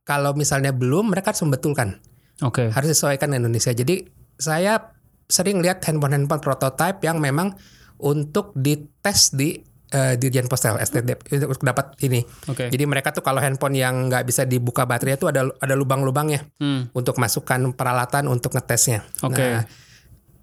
kalau 0.06 0.38
misalnya 0.38 0.70
belum, 0.70 1.10
mereka 1.10 1.34
harus 1.34 1.42
membetulkan, 1.42 1.98
Oke. 2.40 2.72
harus 2.72 2.88
disesuaikan 2.88 3.28
dengan 3.28 3.48
Indonesia. 3.48 3.70
Jadi 3.70 4.04
saya 4.34 4.96
sering 5.26 5.60
lihat 5.60 5.84
handphone-handphone 5.84 6.40
prototype 6.40 6.98
yang 7.04 7.20
memang 7.20 7.54
untuk 8.00 8.56
dites 8.56 9.30
di 9.30 9.60
eh, 9.90 10.14
Dirjen 10.14 10.46
Postel 10.46 10.78
STD 10.78 11.18
untuk 11.34 11.60
dapat 11.60 11.98
ini. 12.00 12.22
Oke. 12.46 12.70
Jadi 12.70 12.84
mereka 12.86 13.10
tuh 13.10 13.20
kalau 13.20 13.42
handphone 13.42 13.74
yang 13.74 14.06
nggak 14.06 14.22
bisa 14.22 14.46
dibuka 14.46 14.86
baterai 14.86 15.18
itu 15.18 15.26
ada 15.26 15.50
ada 15.50 15.74
lubang-lubangnya 15.74 16.46
Hmm. 16.56 16.88
untuk 16.94 17.18
masukkan 17.18 17.58
peralatan 17.74 18.30
untuk 18.30 18.54
ngetesnya. 18.54 19.02
Oke. 19.20 19.42
Nah, 19.42 19.66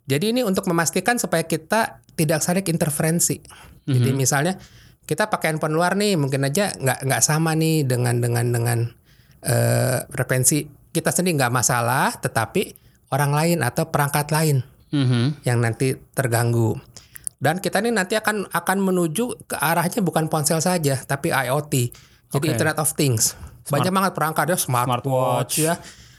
jadi 0.03 0.35
ini 0.35 0.43
untuk 0.43 0.67
memastikan 0.67 1.15
supaya 1.15 1.43
kita 1.43 2.03
tidak 2.13 2.43
saling 2.43 2.67
interferensi. 2.67 3.39
Jadi 3.87 4.11
Mhm. 4.11 4.19
misalnya 4.19 4.53
kita 5.07 5.31
pakai 5.31 5.55
handphone 5.55 5.79
luar 5.79 5.95
nih, 5.95 6.19
mungkin 6.19 6.43
aja 6.43 6.75
nggak 6.75 7.07
nggak 7.07 7.21
sama 7.23 7.55
nih 7.55 7.87
dengan 7.87 8.19
dengan 8.19 8.45
dengan 8.51 8.79
eh, 9.37 9.99
frekuensi 10.05 10.76
kita 10.97 11.13
sendiri 11.13 11.37
nggak 11.37 11.53
masalah, 11.53 12.17
tetapi 12.17 12.73
orang 13.13 13.31
lain 13.31 13.57
atau 13.61 13.87
perangkat 13.93 14.33
lain 14.33 14.65
Mhm. 14.89 15.45
yang 15.45 15.61
nanti 15.61 15.93
terganggu. 16.17 16.73
Dan 17.37 17.61
kita 17.61 17.85
ini 17.85 17.93
nanti 17.93 18.17
akan 18.17 18.49
akan 18.49 18.77
menuju 18.81 19.45
ke 19.45 19.55
arahnya 19.61 20.01
bukan 20.01 20.25
ponsel 20.25 20.57
saja, 20.57 20.97
tapi 21.05 21.29
IoT. 21.29 21.93
Jadi 22.33 22.45
Oke. 22.49 22.53
Internet 22.57 22.81
of 22.81 22.97
Things. 22.97 23.37
Banyak 23.69 23.93
banget 23.93 24.11
perangkatnya 24.17 24.57
smartwatch 24.57 25.05
Smartwatch. 25.05 25.53
ya. 25.61 25.75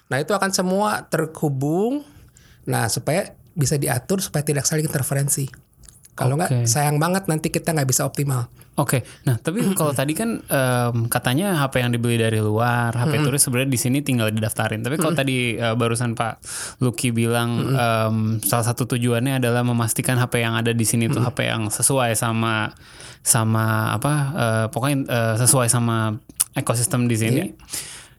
Nah, 0.09 0.23
itu 0.23 0.33
akan 0.33 0.51
semua 0.55 1.05
terhubung. 1.05 2.07
Nah, 2.65 2.87
supaya 2.89 3.35
bisa 3.53 3.75
diatur 3.75 4.23
supaya 4.23 4.47
tidak 4.47 4.65
saling 4.65 4.87
interferensi. 4.87 5.49
Kalau 6.19 6.35
nggak 6.35 6.51
Oke. 6.51 6.67
sayang 6.67 6.99
banget 6.99 7.31
nanti 7.31 7.55
kita 7.55 7.71
nggak 7.71 7.87
bisa 7.87 8.03
optimal. 8.03 8.51
Oke, 8.75 9.03
nah 9.23 9.39
tapi 9.39 9.63
kalau 9.79 9.95
tadi 9.95 10.19
kan 10.19 10.43
em, 10.43 10.97
katanya 11.07 11.55
HP 11.63 11.79
yang 11.79 11.95
dibeli 11.95 12.19
dari 12.19 12.43
luar, 12.43 12.91
HP 12.91 13.23
turis 13.23 13.43
sebenarnya 13.43 13.71
di 13.71 13.79
sini 13.79 13.99
tinggal 14.03 14.35
didaftarin. 14.35 14.83
Tapi 14.83 14.99
kalau 14.99 15.15
tadi 15.15 15.55
eh, 15.55 15.75
barusan 15.79 16.19
Pak 16.19 16.43
Lucky 16.83 17.15
bilang 17.15 17.75
em, 17.75 18.17
salah 18.43 18.67
satu 18.67 18.91
tujuannya 18.91 19.39
adalah 19.39 19.63
memastikan 19.63 20.19
HP 20.19 20.43
yang 20.43 20.59
ada 20.59 20.75
di 20.75 20.83
sini 20.83 21.07
tuh 21.07 21.23
HP 21.23 21.47
yang 21.47 21.71
sesuai 21.71 22.19
sama 22.19 22.75
sama 23.23 23.95
apa 23.95 24.13
eh, 24.35 24.67
pokoknya 24.75 24.99
eh, 25.07 25.35
sesuai 25.39 25.71
sama 25.71 26.19
ekosistem 26.55 27.07
di 27.07 27.15
sini. 27.15 27.43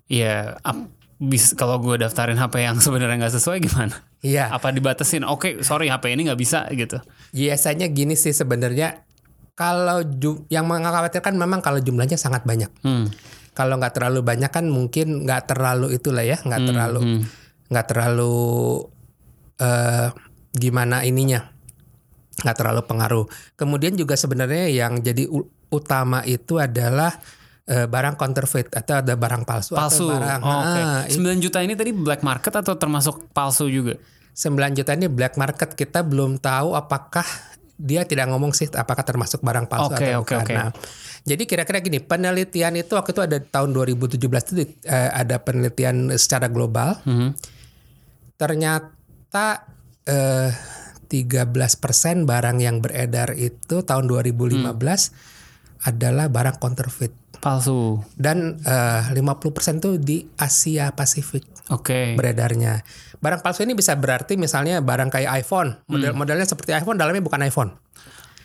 Iya, 0.10 0.58
ap- 0.64 0.99
bis 1.20 1.52
kalau 1.52 1.84
gue 1.84 2.00
daftarin 2.00 2.40
HP 2.40 2.64
yang 2.64 2.80
sebenarnya 2.86 3.20
nggak 3.20 3.36
sesuai 3.36 3.60
gimana? 3.60 3.96
Iya. 4.24 4.50
Apa 4.56 4.72
dibatasin? 4.72 5.28
Oke, 5.28 5.62
sorry 5.62 5.92
HP 5.92 6.16
ini 6.16 6.32
nggak 6.32 6.40
bisa 6.40 6.66
gitu. 6.72 7.04
Biasanya 7.36 7.92
gini 7.92 8.16
sih 8.16 8.32
sebenarnya 8.32 9.04
kalau 9.60 10.00
yang 10.48 10.66
mengkhawatirkan 10.72 11.36
memang 11.36 11.60
kalau 11.60 11.84
jumlahnya 11.84 12.16
sangat 12.16 12.48
banyak. 12.48 12.72
Hmm. 12.80 13.12
Kalau 13.52 13.76
nggak 13.76 14.00
terlalu 14.00 14.24
banyak 14.24 14.48
kan 14.48 14.72
mungkin 14.72 15.28
nggak 15.28 15.52
terlalu 15.52 15.92
itulah 15.92 16.24
ya, 16.24 16.40
nggak 16.40 16.64
terlalu 16.64 17.02
hmm. 17.04 17.22
nggak 17.68 17.86
terlalu 17.92 18.40
eh 19.60 20.08
gimana 20.56 21.04
ininya, 21.04 21.44
nggak 22.40 22.56
terlalu 22.56 22.82
pengaruh. 22.88 23.26
Kemudian 23.60 24.00
juga 24.00 24.16
sebenarnya 24.16 24.72
yang 24.72 25.04
jadi 25.04 25.28
utama 25.76 26.24
itu 26.24 26.56
adalah 26.56 27.20
eh, 27.70 27.86
barang 27.86 28.18
counterfeit 28.18 28.74
atau 28.74 29.00
ada 29.00 29.14
barang 29.14 29.46
palsu, 29.46 29.78
Palsu. 29.78 30.10
atau 30.10 30.18
barang 30.18 30.42
Oh, 30.42 30.60
Oke. 30.66 30.82
Ah, 30.82 31.02
9 31.06 31.38
juta 31.40 31.62
ini 31.62 31.78
tadi 31.78 31.94
black 31.94 32.26
market 32.26 32.50
atau 32.52 32.74
termasuk 32.74 33.30
palsu 33.30 33.70
juga? 33.70 33.96
9 34.34 34.50
juta 34.74 34.98
ini 34.98 35.06
black 35.06 35.38
market 35.38 35.78
kita 35.78 36.02
belum 36.02 36.42
tahu 36.42 36.74
apakah 36.74 37.24
dia 37.80 38.04
tidak 38.04 38.28
ngomong 38.28 38.52
sih 38.52 38.68
apakah 38.74 39.08
termasuk 39.08 39.40
barang 39.40 39.70
palsu 39.70 39.96
Oke, 39.96 40.04
atau 40.12 40.26
oke, 40.26 40.34
bukan. 40.36 40.44
oke. 40.44 40.54
Nah, 40.58 40.70
jadi 41.24 41.44
kira-kira 41.46 41.80
gini, 41.80 42.00
penelitian 42.02 42.76
itu 42.76 42.92
waktu 42.92 43.12
itu 43.16 43.22
ada 43.24 43.38
tahun 43.40 43.72
2017 43.72 44.20
itu 44.52 44.64
eh, 44.84 45.12
ada 45.14 45.40
penelitian 45.40 46.12
secara 46.18 46.52
global. 46.52 47.00
Mhm. 47.08 47.38
Ternyata 48.36 49.46
eh 50.04 50.52
13% 51.10 51.50
barang 52.30 52.58
yang 52.62 52.86
beredar 52.86 53.34
itu 53.34 53.82
tahun 53.82 54.06
2015 54.06 54.62
adalah 55.82 56.30
barang 56.30 56.62
counterfeit 56.62 57.14
Palsu. 57.40 58.04
dan 58.16 58.60
eh 58.62 59.04
50% 59.16 59.80
tuh 59.80 59.96
di 59.98 60.28
Asia 60.36 60.92
Pasifik 60.92 61.44
Oke. 61.72 62.14
beredarnya. 62.14 62.84
Barang 63.20 63.40
palsu 63.40 63.64
ini 63.64 63.76
bisa 63.76 63.96
berarti 64.00 64.40
misalnya 64.40 64.80
barang 64.80 65.12
kayak 65.12 65.44
iPhone, 65.44 65.76
model 65.88 66.16
modelnya 66.16 66.48
seperti 66.48 66.72
iPhone, 66.72 66.96
dalamnya 66.96 67.20
bukan 67.20 67.44
iPhone 67.44 67.72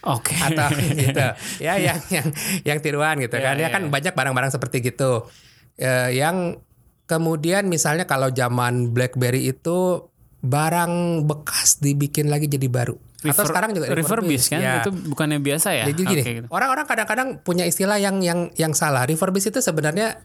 Oke. 0.04 0.34
atau 0.36 0.68
gitu. 1.02 1.26
Ya 1.62 1.78
yang 1.78 1.98
yang 2.10 2.26
yang 2.62 2.78
tiruan 2.78 3.16
gitu 3.18 3.38
Ya, 3.38 3.50
kan. 3.50 3.54
Ya 3.56 3.66
ya, 3.66 3.68
kan 3.70 3.82
ya. 3.86 3.90
banyak 3.90 4.12
barang-barang 4.12 4.50
seperti 4.52 4.82
gitu. 4.82 5.26
Eh, 5.74 6.14
yang 6.14 6.58
kemudian 7.04 7.68
misalnya 7.68 8.04
kalau 8.04 8.32
zaman 8.32 8.92
BlackBerry 8.92 9.48
itu 9.48 10.08
barang 10.44 10.92
bekas 11.24 11.80
dibikin 11.80 12.28
lagi 12.28 12.46
jadi 12.46 12.68
baru. 12.68 12.94
Atau 13.24 13.32
Refer- 13.32 13.48
sekarang 13.48 13.70
juga 13.72 13.88
refurbish 13.88 14.52
kan? 14.52 14.60
Ya. 14.60 14.84
Itu 14.84 14.92
bukannya 14.92 15.40
biasa 15.40 15.72
ya? 15.72 15.84
Jadi 15.88 16.02
gini, 16.04 16.22
gitu. 16.22 16.46
orang-orang 16.52 16.84
kadang-kadang 16.84 17.28
punya 17.40 17.64
istilah 17.64 17.96
yang 17.96 18.20
yang 18.20 18.52
yang 18.52 18.76
salah. 18.76 19.08
Refurbish 19.08 19.48
itu 19.48 19.64
sebenarnya 19.64 20.20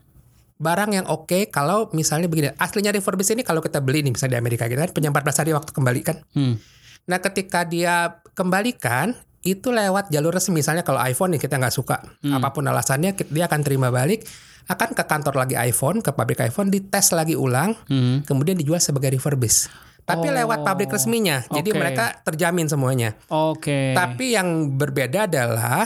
barang 0.60 0.92
yang 0.92 1.08
oke 1.08 1.48
kalau 1.48 1.88
misalnya 1.96 2.28
begini. 2.28 2.52
Aslinya 2.60 2.92
refurbish 2.92 3.32
ini 3.32 3.48
kalau 3.48 3.64
kita 3.64 3.80
beli 3.80 4.04
nih 4.04 4.12
misalnya 4.12 4.36
di 4.36 4.40
Amerika 4.44 4.68
gitu 4.68 4.76
kan 4.78 4.92
punya 4.92 5.08
14 5.10 5.40
hari 5.40 5.52
waktu 5.56 5.72
kembali 5.72 6.02
kan. 6.04 6.20
Hmm. 6.36 6.60
Nah, 7.08 7.24
ketika 7.24 7.64
dia 7.64 8.20
kembalikan 8.36 9.16
itu 9.40 9.72
lewat 9.72 10.12
jalur 10.12 10.36
resmi 10.36 10.60
misalnya 10.60 10.84
kalau 10.84 11.00
iPhone 11.00 11.32
nih 11.32 11.40
kita 11.40 11.56
nggak 11.56 11.72
suka 11.72 12.04
apa 12.28 12.52
pun 12.52 12.68
alasannya 12.68 13.16
dia 13.16 13.48
akan 13.48 13.64
terima 13.64 13.88
balik 13.88 14.28
akan 14.68 14.92
ke 14.92 15.04
kantor 15.08 15.40
lagi 15.40 15.56
iPhone 15.56 16.04
ke 16.04 16.12
pabrik 16.12 16.44
iPhone 16.44 16.68
dites 16.68 17.16
lagi 17.16 17.40
ulang 17.40 17.72
Hmm. 17.88 18.20
kemudian 18.28 18.60
dijual 18.60 18.84
sebagai 18.84 19.08
refurbish 19.10 19.72
tapi 20.10 20.28
Oh, 20.28 20.34
lewat 20.34 20.60
pabrik 20.62 20.90
resminya 20.90 21.46
jadi 21.48 21.70
oke. 21.70 21.78
mereka 21.78 22.06
terjamin 22.22 22.66
semuanya 22.66 23.14
Oke. 23.28 23.94
tapi 23.94 24.34
yang 24.34 24.74
berbeda 24.74 25.26
adalah 25.26 25.86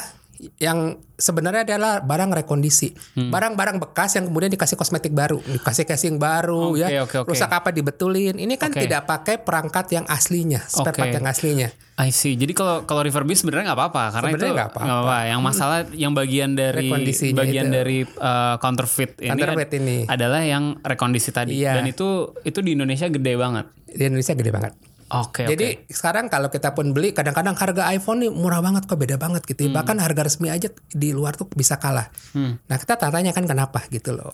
yang 0.60 1.00
sebenarnya 1.16 1.64
adalah 1.64 2.04
barang 2.04 2.36
rekondisi. 2.36 2.92
Hmm. 3.16 3.32
Barang-barang 3.32 3.80
bekas 3.80 4.20
yang 4.20 4.28
kemudian 4.28 4.52
dikasih 4.52 4.76
kosmetik 4.76 5.16
baru, 5.16 5.40
dikasih 5.40 5.88
casing 5.88 6.20
baru 6.20 6.76
Oke, 6.76 6.84
ya. 6.84 7.00
oke, 7.00 7.16
oke. 7.24 7.30
Rusak 7.32 7.48
apa 7.48 7.72
dibetulin. 7.72 8.36
Ini 8.36 8.60
kan 8.60 8.76
Oke. 8.76 8.84
tidak 8.84 9.08
pakai 9.08 9.40
perangkat 9.40 9.88
yang 9.94 10.04
aslinya, 10.04 10.60
spare 10.60 10.92
Oke. 10.92 11.00
part 11.00 11.16
yang 11.16 11.24
aslinya. 11.24 11.70
I 11.96 12.10
see. 12.10 12.34
Jadi 12.34 12.52
kalau 12.52 12.84
kalau 12.84 13.06
refurbish 13.06 13.40
sebenarnya 13.40 13.72
nggak 13.72 13.80
apa-apa 13.80 14.04
karena 14.10 14.28
Sebenarnya 14.28 14.44
itu 14.44 14.58
nggak 14.58 14.72
apa-apa. 14.74 15.18
Yang 15.24 15.42
masalah 15.46 15.80
yang 15.94 16.12
bagian 16.12 16.52
dari 16.58 16.90
bagian 17.32 17.66
itu. 17.70 17.72
dari 17.72 17.98
uh, 18.04 18.56
counterfeit 18.58 19.12
ini, 19.22 19.30
Counterfeit 19.30 19.70
ad- 19.70 19.78
ini. 19.80 19.98
adalah 20.10 20.42
yang 20.42 20.76
rekondisi 20.82 21.30
tadi. 21.30 21.56
Iya. 21.56 21.78
Dan 21.78 21.88
itu 21.88 22.34
itu 22.42 22.60
di 22.60 22.74
Indonesia 22.74 23.08
gede 23.08 23.34
banget. 23.38 23.66
Di 23.94 24.04
Indonesia 24.10 24.34
gede 24.34 24.52
banget. 24.52 24.74
Oke. 25.14 25.46
Jadi 25.46 25.86
sekarang 25.94 26.26
kalau 26.26 26.50
kita 26.50 26.74
pun 26.74 26.90
beli, 26.90 27.14
kadang-kadang 27.14 27.54
harga 27.54 27.86
iPhone 27.94 28.26
nih 28.26 28.32
murah 28.34 28.66
banget 28.66 28.90
kok 28.90 28.98
beda 28.98 29.22
banget 29.22 29.46
gitu. 29.46 29.70
Hmm. 29.70 29.78
Bahkan 29.78 30.02
harga 30.02 30.26
resmi 30.26 30.50
aja 30.50 30.74
di 30.90 31.14
luar 31.14 31.38
tuh 31.38 31.46
bisa 31.54 31.78
kalah. 31.78 32.10
Nah 32.34 32.78
kita 32.82 32.98
tanya 32.98 33.30
kan 33.30 33.46
kenapa 33.46 33.86
gitu 33.94 34.18
loh. 34.18 34.34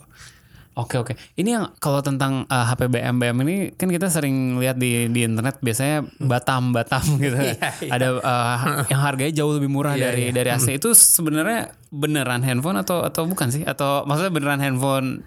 Oke 0.78 0.96
oke. 0.96 1.12
Ini 1.34 1.50
yang 1.60 1.64
kalau 1.82 1.98
tentang 1.98 2.46
uh, 2.46 2.64
HP 2.64 2.88
BM 2.88 3.18
BM 3.18 3.36
ini 3.42 3.56
kan 3.74 3.90
kita 3.90 4.06
sering 4.06 4.56
lihat 4.62 4.78
di 4.78 5.10
di 5.10 5.26
internet 5.26 5.58
biasanya 5.58 6.06
Batam 6.22 6.70
Batam 6.70 7.02
gitu. 7.24 7.36
Iya, 7.36 7.68
iya. 7.82 7.90
Ada 7.90 8.06
uh, 8.16 8.58
yang 8.86 9.02
harganya 9.02 9.32
jauh 9.34 9.58
lebih 9.58 9.66
murah 9.66 9.98
Iya, 9.98 10.14
dari 10.14 10.30
iya. 10.30 10.32
dari 10.32 10.48
AC 10.54 10.78
itu 10.78 10.94
sebenarnya 10.94 11.74
beneran 11.90 12.46
handphone 12.46 12.78
atau 12.78 13.02
atau 13.02 13.26
bukan 13.26 13.50
sih? 13.50 13.66
Atau 13.66 14.06
maksudnya 14.06 14.30
beneran 14.30 14.62
handphone 14.62 15.26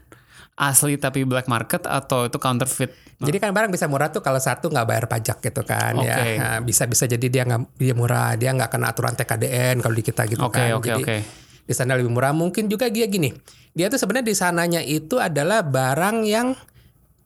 asli 0.53 1.01
tapi 1.01 1.25
black 1.25 1.49
market 1.49 1.85
atau 1.89 2.29
itu 2.29 2.37
counterfeit? 2.37 2.93
Jadi 3.23 3.37
kan 3.39 3.55
barang 3.55 3.71
bisa 3.71 3.87
murah 3.87 4.11
tuh 4.11 4.19
kalau 4.19 4.37
satu 4.37 4.67
nggak 4.67 4.87
bayar 4.87 5.05
pajak 5.07 5.39
gitu 5.39 5.63
kan 5.63 5.95
Oke. 5.95 6.11
ya. 6.11 6.17
Nah, 6.37 6.57
bisa 6.59 6.83
bisa 6.85 7.07
jadi 7.07 7.23
dia 7.31 7.43
nggak 7.47 7.79
dia 7.79 7.93
murah, 7.95 8.35
dia 8.35 8.51
nggak 8.51 8.69
kena 8.69 8.91
aturan 8.91 9.15
TKDN 9.15 9.79
kalau 9.79 9.95
di 9.95 10.03
kita 10.03 10.27
gitu 10.27 10.43
Oke 10.43 10.59
kan. 10.59 10.75
oke 10.75 10.87
Jadi 10.91 11.03
oke. 11.07 11.17
di 11.63 11.73
sana 11.73 11.95
lebih 11.95 12.11
murah. 12.11 12.35
Mungkin 12.35 12.67
juga 12.67 12.91
dia 12.91 13.07
gini. 13.07 13.31
Dia 13.73 13.87
tuh 13.87 13.97
sebenarnya 13.97 14.27
di 14.27 14.35
sananya 14.35 14.81
itu 14.83 15.17
adalah 15.17 15.63
barang 15.63 16.27
yang 16.27 16.53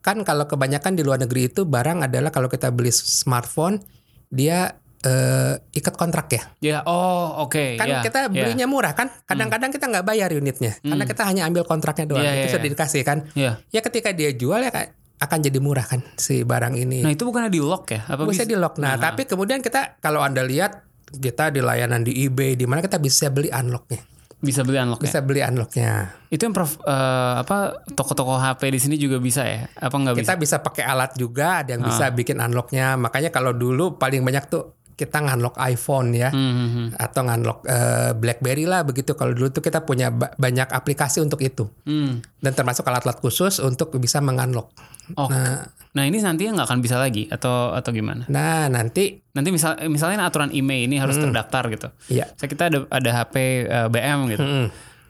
kan 0.06 0.24
kalau 0.24 0.48
kebanyakan 0.48 0.96
di 0.96 1.04
luar 1.04 1.20
negeri 1.20 1.52
itu 1.52 1.68
barang 1.68 2.08
adalah 2.08 2.32
kalau 2.32 2.48
kita 2.48 2.72
beli 2.72 2.94
smartphone 2.96 3.84
dia 4.32 4.80
eh, 5.08 5.80
ikat 5.80 5.96
kontrak 5.96 6.28
ya. 6.28 6.42
Ya, 6.60 6.78
oh 6.84 7.48
oke. 7.48 7.80
Kan 7.80 7.88
ya, 7.88 8.04
kita 8.04 8.28
ya. 8.28 8.44
belinya 8.44 8.68
murah 8.68 8.92
kan. 8.92 9.08
Kadang-kadang 9.24 9.72
kita 9.72 9.88
nggak 9.88 10.06
bayar 10.06 10.30
unitnya 10.36 10.76
karena 10.84 11.06
kita 11.08 11.24
hanya 11.24 11.48
ambil 11.48 11.64
kontraknya 11.64 12.06
doang. 12.06 12.28
Iya, 12.28 12.44
itu 12.44 12.48
iya, 12.52 12.54
sudah 12.60 12.70
dikasih 12.76 13.02
kan. 13.08 13.18
Ya. 13.34 13.52
Ya 13.72 13.80
ketika 13.80 14.12
dia 14.12 14.36
jual 14.36 14.60
ya 14.60 14.72
akan 15.18 15.40
jadi 15.42 15.58
murah 15.58 15.86
kan 15.88 16.06
si 16.20 16.46
barang 16.46 16.78
ini. 16.78 17.02
Nah 17.02 17.10
itu 17.10 17.26
bukannya 17.26 17.50
di 17.50 17.62
lock 17.64 17.90
ya? 17.90 18.06
Apa 18.06 18.28
bisa 18.30 18.46
di 18.46 18.54
lock. 18.54 18.78
Nah, 18.78 19.02
tapi 19.02 19.26
kemudian 19.26 19.66
kita 19.66 19.98
kalau 19.98 20.22
anda 20.22 20.46
lihat 20.46 20.86
kita 21.10 21.50
di 21.50 21.64
layanan 21.64 22.06
di 22.06 22.28
eBay 22.28 22.54
di 22.54 22.70
mana 22.70 22.86
kita 22.86 23.02
bisa 23.02 23.34
beli 23.34 23.50
unlocknya. 23.50 24.04
Bisa 24.38 24.62
beli 24.62 24.78
unlock 24.78 25.02
Bisa 25.02 25.26
beli 25.26 25.42
unlocknya. 25.42 26.14
Itu 26.30 26.46
yang 26.46 26.54
prof, 26.54 26.78
eh, 26.86 27.36
apa 27.42 27.82
toko-toko 27.98 28.38
HP 28.38 28.70
di 28.70 28.78
sini 28.78 28.96
juga 29.02 29.18
bisa 29.18 29.42
ya? 29.42 29.66
Apa 29.74 29.98
nggak 29.98 30.22
bisa? 30.22 30.26
Kita 30.30 30.36
bisa 30.38 30.56
pakai 30.62 30.86
alat 30.86 31.18
juga, 31.18 31.66
ada 31.66 31.74
yang 31.74 31.82
bisa 31.82 32.14
bikin 32.14 32.38
unlocknya. 32.38 33.02
Makanya 33.02 33.34
kalau 33.34 33.58
dulu 33.58 33.98
paling 33.98 34.22
banyak 34.22 34.46
tuh 34.46 34.77
kita 34.98 35.22
ngunlock 35.22 35.56
iPhone 35.64 36.10
ya, 36.12 36.28
Hmm, 36.28 36.42
hmm, 36.52 36.70
hmm. 36.70 36.88
atau 36.98 37.22
ngunlock 37.22 37.60
eh, 37.64 38.12
BlackBerry 38.12 38.66
lah 38.66 38.82
begitu. 38.82 39.14
Kalau 39.14 39.32
dulu 39.32 39.48
tuh 39.48 39.62
kita 39.62 39.82
punya 39.82 40.10
ba- 40.10 40.34
banyak 40.34 40.68
aplikasi 40.68 41.22
untuk 41.22 41.40
itu, 41.40 41.70
Hmm. 41.84 42.20
dan 42.36 42.52
termasuk 42.52 42.82
alat-alat 42.82 43.18
khusus 43.18 43.58
untuk 43.60 43.94
bisa 43.96 44.18
mengunlock. 44.20 44.74
Oh. 45.14 45.30
Nah, 45.30 45.70
Nah 45.88 46.04
ini 46.04 46.18
nantinya 46.20 46.54
nggak 46.54 46.68
akan 46.68 46.80
bisa 46.80 46.98
lagi 46.98 47.26
atau 47.28 47.72
atau 47.72 47.90
gimana? 47.90 48.22
nah 48.28 48.66
nanti 48.68 49.18
Nanti 49.32 49.50
misal 49.50 49.78
misalnya 49.88 50.22
aturan 50.24 50.50
email 50.52 50.86
ini 50.86 50.98
harus 50.98 51.14
terdaftar 51.16 51.70
gitu. 51.70 51.88
ya, 52.08 52.26
Saya 52.32 52.46
kita 52.48 52.64
ada 52.68 52.80
ada 52.88 53.10
HP 53.16 53.36
eh, 53.64 53.88
BM 53.88 54.20
gitu. 54.30 54.42
Mm. 54.42 54.68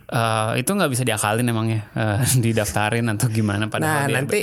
Eh, 0.08 0.52
itu 0.58 0.70
nggak 0.70 0.88
bisa 0.88 1.04
diakalin 1.04 1.44
emangnya 1.44 1.92
eh, 1.92 2.20
didaftarin 2.42 3.04
atau 3.10 3.28
gimana 3.28 3.60
nah 3.62 3.70
padahal 3.70 4.04
dia- 4.06 4.16
nanti 4.16 4.40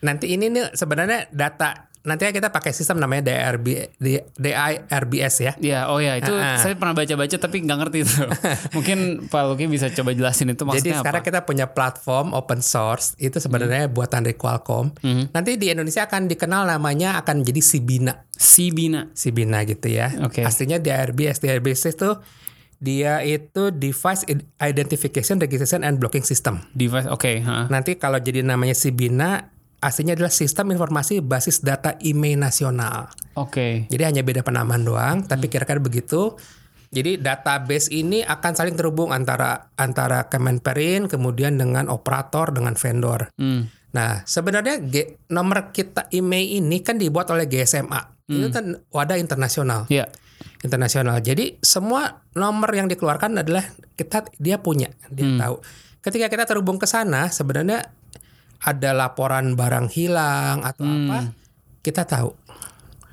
nanti 0.00 0.26
ini 0.28 0.50
nih 0.50 0.64
sebenarnya 0.72 1.30
data 1.30 1.86
nanti 2.04 2.28
kita 2.28 2.48
pakai 2.48 2.70
sistem 2.70 2.96
namanya 2.96 3.26
DRB, 3.26 3.66
D- 3.96 4.28
DIRBS 4.34 5.34
ya. 5.40 5.52
Ya, 5.56 5.80
oh 5.88 5.96
ya 5.96 6.14
itu 6.14 6.28
Ah, 6.30 6.54
ah. 6.54 6.58
saya 6.58 6.72
pernah 6.74 6.92
baca-baca 6.92 7.32
tapi 7.34 7.56
nggak 7.58 7.78
ngerti 7.80 7.98
itu. 8.00 8.16
Mungkin 8.76 8.98
Pak 9.26 9.42
Luki 9.46 9.64
bisa 9.66 9.88
coba 9.88 10.12
jelasin 10.12 10.48
itu 10.48 10.60
Jadi 10.60 10.68
maksudnya 10.68 10.96
sekarang 11.00 11.20
apa? 11.20 11.28
kita 11.28 11.40
punya 11.42 11.66
platform 11.66 12.30
open 12.30 12.60
source 12.60 13.16
itu 13.16 13.36
sebenarnya 13.36 13.88
buatan 13.88 14.20
dari 14.22 14.34
Qualcomm. 14.34 14.92
Mhm. 15.00 15.24
Nanti 15.32 15.56
di 15.56 15.68
Indonesia 15.68 16.04
akan 16.04 16.28
dikenal 16.28 16.68
namanya 16.68 17.16
akan 17.16 17.40
jadi 17.40 17.58
Sibina. 17.58 18.28
Sibina. 18.30 19.08
Sibina 19.10 19.64
gitu 19.64 19.88
ya. 19.88 20.12
Oke. 20.20 20.44
Aslinya 20.44 20.76
DRBS. 20.76 21.40
DRBS 21.40 21.88
itu 21.90 22.20
dia 22.76 23.24
itu 23.24 23.72
Device 23.72 24.28
Identification 24.60 25.38
Registration 25.38 25.80
and 25.80 25.96
Blocking 25.96 26.20
System. 26.20 26.60
Device, 26.70 27.08
oke. 27.08 27.32
ha. 27.40 27.64
Nanti 27.66 27.96
kalau 27.96 28.18
jadi 28.18 28.44
namanya 28.44 28.76
Sibina, 28.76 29.53
aslinya 29.84 30.16
adalah 30.16 30.32
Sistem 30.32 30.72
Informasi 30.72 31.20
Basis 31.20 31.60
Data 31.60 32.00
IMEI 32.00 32.40
Nasional. 32.40 33.12
Oke. 33.36 33.84
Jadi 33.92 34.02
hanya 34.02 34.22
beda 34.24 34.40
penamaan 34.40 34.88
doang, 34.88 35.28
tapi 35.28 35.52
kira-kira 35.52 35.76
begitu. 35.76 36.32
Jadi 36.94 37.18
database 37.18 37.90
ini 37.90 38.22
akan 38.22 38.52
saling 38.54 38.78
terhubung 38.78 39.10
antara 39.10 39.74
antara 39.74 40.30
Kemenperin 40.30 41.10
kemudian 41.10 41.58
dengan 41.58 41.90
operator 41.90 42.54
dengan 42.54 42.78
vendor. 42.78 43.28
Hmm. 43.34 43.66
Nah, 43.94 44.22
sebenarnya 44.22 44.78
G- 44.78 45.18
nomor 45.30 45.74
kita 45.74 46.06
IMEI 46.08 46.62
ini 46.62 46.80
kan 46.80 46.96
dibuat 46.96 47.28
oleh 47.34 47.50
GSMA. 47.50 48.14
Itu 48.24 48.48
kan 48.48 48.80
wadah 48.88 49.20
internasional. 49.20 49.84
Ya. 49.92 50.08
Internasional. 50.64 51.20
Jadi 51.20 51.60
semua 51.60 52.24
nomor 52.32 52.72
yang 52.72 52.88
dikeluarkan 52.88 53.42
adalah 53.44 53.68
kita 53.98 54.24
dia 54.40 54.56
punya, 54.62 54.88
dia 55.12 55.28
tahu. 55.36 55.60
Ketika 56.00 56.26
kita 56.32 56.44
terhubung 56.48 56.80
ke 56.80 56.88
sana, 56.88 57.28
sebenarnya 57.28 57.92
ada 58.64 58.96
laporan 58.96 59.52
barang 59.52 59.92
hilang 59.92 60.64
atau 60.64 60.88
apa, 60.88 61.36
kita 61.84 62.08
tahu. 62.08 62.32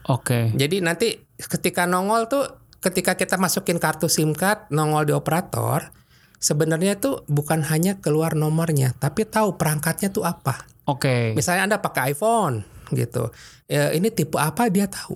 Oke. 0.08 0.56
Jadi 0.56 0.80
nanti 0.80 1.20
ketika 1.36 1.84
nongol 1.84 2.32
tuh 2.32 2.48
ketika 2.80 3.20
kita 3.20 3.36
masukin 3.36 3.78
kartu 3.78 4.08
SIM 4.08 4.32
card 4.32 4.72
nongol 4.72 5.04
di 5.06 5.14
operator, 5.14 5.92
sebenarnya 6.40 6.98
tuh 6.98 7.28
bukan 7.28 7.68
hanya 7.68 8.00
keluar 8.00 8.34
nomornya, 8.34 8.96
tapi 8.98 9.28
tahu 9.28 9.60
perangkatnya 9.60 10.10
tuh 10.10 10.24
apa. 10.26 10.66
Oke. 10.90 11.36
Misalnya 11.38 11.68
Anda 11.70 11.78
pakai 11.84 12.16
iPhone 12.16 12.66
gitu. 12.96 13.30
Ya, 13.68 13.92
ini 13.92 14.10
tipe 14.10 14.40
apa 14.40 14.72
dia 14.72 14.88
tahu. 14.88 15.16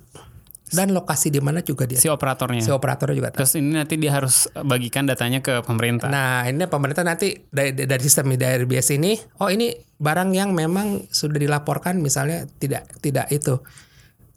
Dan 0.65 0.98
lokasi 0.98 1.29
di 1.29 1.38
mana 1.38 1.62
juga 1.62 1.86
dia. 1.86 2.01
Si 2.01 2.10
operatornya. 2.10 2.62
Si 2.62 2.74
operator 2.74 3.13
juga 3.13 3.29
tahu. 3.29 3.45
Terus 3.45 3.53
ini 3.62 3.77
nanti 3.77 4.01
dia 4.01 4.17
harus 4.17 4.50
bagikan 4.65 5.05
datanya 5.05 5.39
ke 5.43 5.62
pemerintah. 5.62 6.10
Nah, 6.10 6.50
ini 6.50 6.65
pemerintah 6.65 7.05
nanti 7.05 7.38
dari, 7.53 7.74
dari 7.74 8.01
sistem 8.01 8.34
dari 8.34 8.65
RBS 8.65 8.98
ini, 8.98 9.13
oh 9.46 9.50
ini 9.53 9.70
barang 10.01 10.33
yang 10.33 10.57
memang 10.57 11.05
sudah 11.13 11.37
dilaporkan 11.37 12.01
misalnya 12.01 12.50
tidak 12.57 12.90
tidak 13.00 13.29
itu 13.29 13.61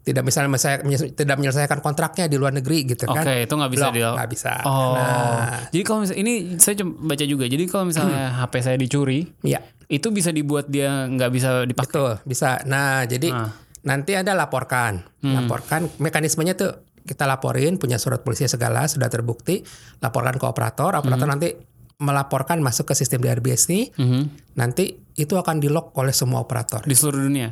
tidak 0.09 0.23
misalnya 0.25 0.57
saya 0.57 0.81
tidak 1.13 1.35
menyelesaikan 1.37 1.85
kontraknya 1.85 2.25
di 2.25 2.39
luar 2.39 2.55
negeri 2.55 2.87
gitu 2.87 3.05
kan. 3.05 3.21
Oke, 3.21 3.45
itu 3.45 3.53
nggak 3.53 3.71
bisa 3.71 3.85
Blok, 3.91 3.93
di 3.93 4.01
nggak 4.01 4.29
bisa. 4.31 4.53
Oh. 4.65 4.97
Nah, 4.97 5.69
Jadi 5.69 5.83
kalau 5.85 5.99
misalnya 6.01 6.19
ini 6.23 6.33
saya 6.57 6.73
coba 6.81 6.91
baca 7.13 7.25
juga. 7.29 7.45
Jadi 7.45 7.63
kalau 7.69 7.85
misalnya 7.85 8.23
HP 8.41 8.53
saya 8.63 8.77
dicuri, 8.79 9.29
iya, 9.45 9.59
itu 9.85 10.07
bisa 10.09 10.33
dibuat 10.33 10.65
dia 10.71 11.05
nggak 11.05 11.29
bisa 11.29 11.49
dipakai. 11.67 11.85
betul, 11.93 12.11
bisa. 12.25 12.57
Nah, 12.65 13.05
jadi 13.05 13.29
Ah. 13.29 13.51
Nanti 13.81 14.15
Anda 14.15 14.33
laporkan. 14.33 15.03
Hmm. 15.21 15.35
Laporkan 15.35 15.87
mekanismenya 15.97 16.53
tuh 16.53 16.71
kita 16.99 17.25
laporin 17.25 17.75
punya 17.75 17.97
surat 17.97 18.21
polisi 18.21 18.45
segala 18.45 18.85
sudah 18.85 19.07
terbukti, 19.07 19.63
laporkan 19.97 20.35
ke 20.35 20.45
operator, 20.45 20.93
operator 20.93 21.25
Hmm. 21.25 21.33
nanti 21.33 21.49
melaporkan 21.97 22.63
masuk 22.63 22.87
ke 22.87 22.95
sistem 22.95 23.19
DRBS 23.19 23.67
ini, 23.67 23.91
Mhm. 23.91 24.55
nanti 24.55 24.87
itu 25.13 25.35
akan 25.35 25.59
di 25.59 25.67
lock 25.67 25.91
oleh 25.95 26.15
semua 26.15 26.39
operator. 26.39 26.79
Di 26.81 26.95
seluruh 26.95 27.19
dunia. 27.21 27.51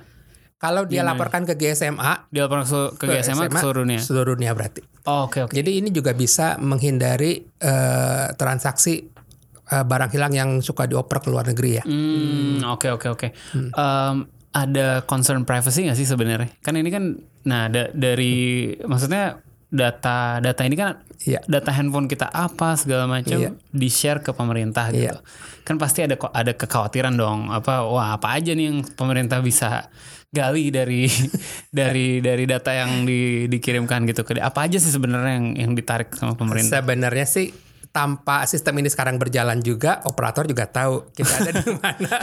Kalau 0.58 0.88
dia 0.88 1.06
laporkan 1.06 1.46
ke 1.46 1.54
GSMA, 1.54 2.26
Dia 2.32 2.48
laporan 2.48 2.66
ke, 2.66 2.98
ke 2.98 3.06
GSMA 3.12 3.46
ke 3.46 3.60
seluruh 3.60 3.86
dunia. 3.86 4.00
seluruh 4.00 4.34
dunia 4.34 4.52
berarti. 4.54 4.82
Oh, 5.06 5.28
Oke 5.28 5.44
oke. 5.44 5.54
Jadi 5.54 5.78
ini 5.78 5.92
juga 5.92 6.14
bisa 6.14 6.58
menghindari 6.58 7.46
eh, 7.60 8.28
transaksi 8.34 9.06
eh, 9.68 9.84
barang 9.84 10.10
hilang 10.10 10.32
yang 10.32 10.50
suka 10.60 10.88
dioper 10.88 11.20
ke 11.20 11.28
luar 11.28 11.46
negeri 11.46 11.72
ya. 11.76 11.84
Hmm, 11.84 12.64
oke 12.66 12.88
oke 12.90 13.08
oke. 13.12 13.28
Em, 13.54 14.16
ada 14.58 15.06
concern 15.06 15.46
privacy 15.46 15.86
nggak 15.86 15.96
sih 15.96 16.06
sebenarnya? 16.06 16.50
Kan 16.60 16.74
ini 16.74 16.90
kan, 16.90 17.14
nah 17.44 17.70
da- 17.70 17.94
dari 17.94 18.74
maksudnya 18.82 19.38
data 19.68 20.40
data 20.40 20.62
ini 20.64 20.74
kan 20.74 21.04
Iya. 21.18 21.44
data 21.44 21.76
handphone 21.76 22.08
kita 22.08 22.26
apa 22.26 22.80
segala 22.80 23.04
macam 23.04 23.36
Iya. 23.36 23.52
di 23.68 23.90
share 23.90 24.24
ke 24.24 24.32
pemerintah 24.32 24.90
gitu. 24.90 25.12
Iya. 25.12 25.20
Kan 25.62 25.76
pasti 25.76 26.02
ada 26.02 26.16
ada 26.32 26.54
kekhawatiran 26.54 27.14
dong. 27.14 27.52
Apa 27.52 27.84
wah 27.84 28.16
apa 28.16 28.34
aja 28.34 28.56
nih 28.56 28.72
yang 28.72 28.80
pemerintah 28.88 29.44
bisa 29.44 29.92
gali 30.30 30.72
dari 30.72 31.10
dari 31.80 32.20
dari 32.20 32.44
data 32.46 32.72
yang 32.72 33.04
di- 33.04 33.46
dikirimkan 33.48 34.08
gitu 34.08 34.24
ke 34.24 34.40
apa 34.40 34.66
aja 34.66 34.80
sih 34.80 34.88
sebenarnya 34.88 35.34
yang 35.36 35.48
yang 35.68 35.72
ditarik 35.76 36.16
sama 36.16 36.40
pemerintah? 36.40 36.80
Sebenarnya 36.80 37.28
sih 37.28 37.52
tanpa 37.90 38.44
sistem 38.44 38.78
ini 38.78 38.88
sekarang 38.88 39.16
berjalan 39.16 39.58
juga, 39.60 40.00
operator 40.04 40.44
juga 40.44 40.66
tahu 40.66 41.10
kita 41.12 41.34
ada 41.40 41.52
di 41.56 41.72
mana. 41.78 42.18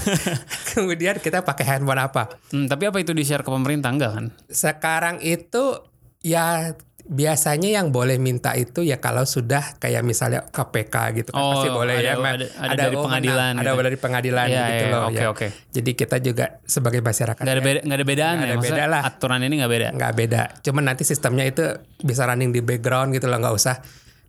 Kemudian 0.69 1.19
kita 1.19 1.41
pakai 1.41 1.65
handphone 1.69 2.01
apa. 2.01 2.31
Hmm, 2.49 2.65
tapi 2.65 2.85
apa 2.85 2.99
itu 2.99 3.11
di 3.11 3.23
share 3.23 3.41
ke 3.41 3.49
pemerintah 3.49 3.89
enggak 3.89 4.13
kan? 4.13 4.27
Sekarang 4.47 5.19
itu 5.19 5.83
ya 6.21 6.73
biasanya 7.05 7.69
yang 7.75 7.93
boleh 7.93 8.17
minta 8.17 8.55
itu 8.55 8.81
ya 8.81 8.97
kalau 8.97 9.23
sudah 9.23 9.77
kayak 9.77 10.01
misalnya 10.01 10.41
KPK 10.43 10.95
gitu 11.15 11.31
kan 11.31 11.37
Oh, 11.37 11.53
pasti 11.53 11.69
boleh 11.69 11.95
ada- 11.95 12.07
ya 12.07 12.15
Ma- 12.17 12.33
ada- 12.33 12.49
ada 12.49 12.73
dari 12.73 12.89
wewenang, 12.89 13.05
pengadilan 13.05 13.53
ada 13.53 13.61
gitu. 13.69 13.83
dari 13.83 13.97
pengadilan 13.99 14.47
Iya, 14.49 14.65
gitu 14.65 14.73
iya, 14.81 14.89
loh 14.89 15.03
oke, 15.05 15.19
ya. 15.19 15.27
oke. 15.29 15.47
Jadi 15.69 15.91
kita 15.93 16.17
juga 16.19 16.47
sebagai 16.65 17.01
masyarakat 17.03 17.45
Nggak 17.45 17.53
ada 17.53 17.61
beda 17.63 17.81
nggak 17.83 17.99
ada 18.01 18.07
bedaan 18.09 18.33
Nggak 18.33 18.41
ya? 18.41 18.49
ada 18.49 18.57
Maksudnya 18.57 18.77
beda 18.81 18.95
lah. 18.95 19.03
aturan 19.05 19.41
ini 19.43 19.55
nggak 19.55 19.69
beda. 19.71 19.89
nggak 19.93 20.13
beda. 20.17 20.43
Cuman 20.63 20.83
nanti 20.87 21.03
sistemnya 21.05 21.45
itu 21.45 21.65
bisa 22.01 22.23
running 22.25 22.51
di 22.51 22.61
background 22.61 23.13
gitu 23.13 23.27
loh, 23.27 23.37
nggak 23.37 23.53
usah 23.53 23.77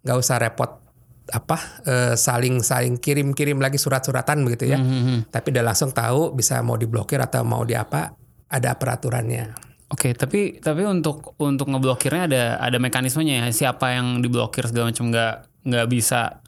nggak 0.03 0.17
usah 0.19 0.35
repot 0.37 0.71
apa 1.33 1.57
eh, 1.85 2.13
saling 2.13 2.61
saling 2.61 3.01
kirim 3.01 3.33
kirim 3.33 3.57
lagi 3.57 3.81
surat-suratan 3.81 4.45
begitu 4.45 4.69
ya. 4.69 4.77
Mhm. 4.77 5.33
Tapi 5.33 5.47
udah 5.49 5.63
langsung 5.65 5.89
tahu 5.89 6.33
bisa 6.33 6.61
mau 6.61 6.77
diblokir 6.77 7.17
atau 7.17 7.41
mau 7.41 7.65
di 7.65 7.73
apa 7.73 8.13
ada 8.45 8.77
peraturannya. 8.77 9.57
Oke, 9.89 10.13
tapi 10.13 10.57
tapi 10.61 10.81
untuk 10.85 11.37
untuk 11.37 11.69
ngeblokirnya 11.69 12.23
ada 12.29 12.43
ada 12.57 12.77
mekanismenya 12.77 13.45
ya. 13.45 13.47
Siapa 13.49 13.93
yang 13.93 14.21
diblokir 14.21 14.65
segala 14.69 14.89
macam 14.93 15.09
nggak 15.09 15.35
nggak 15.65 15.87
bisa 15.89 16.41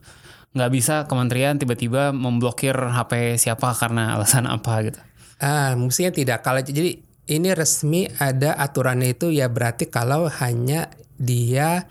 nggak 0.58 0.72
bisa 0.74 0.96
kementerian 1.06 1.58
tiba-tiba 1.58 2.10
memblokir 2.10 2.74
HP 2.74 3.38
siapa 3.38 3.74
karena 3.78 4.18
alasan 4.18 4.50
apa 4.50 4.74
gitu. 4.86 5.00
Ah, 5.38 5.78
mestinya 5.78 6.10
tidak. 6.10 6.42
Kalau 6.42 6.62
jadi 6.62 6.98
ini 7.28 7.50
resmi 7.54 8.10
ada 8.18 8.58
aturannya 8.58 9.14
itu 9.14 9.30
ya 9.30 9.50
berarti 9.54 9.86
kalau 9.86 10.26
hanya 10.42 10.90
dia 11.14 11.86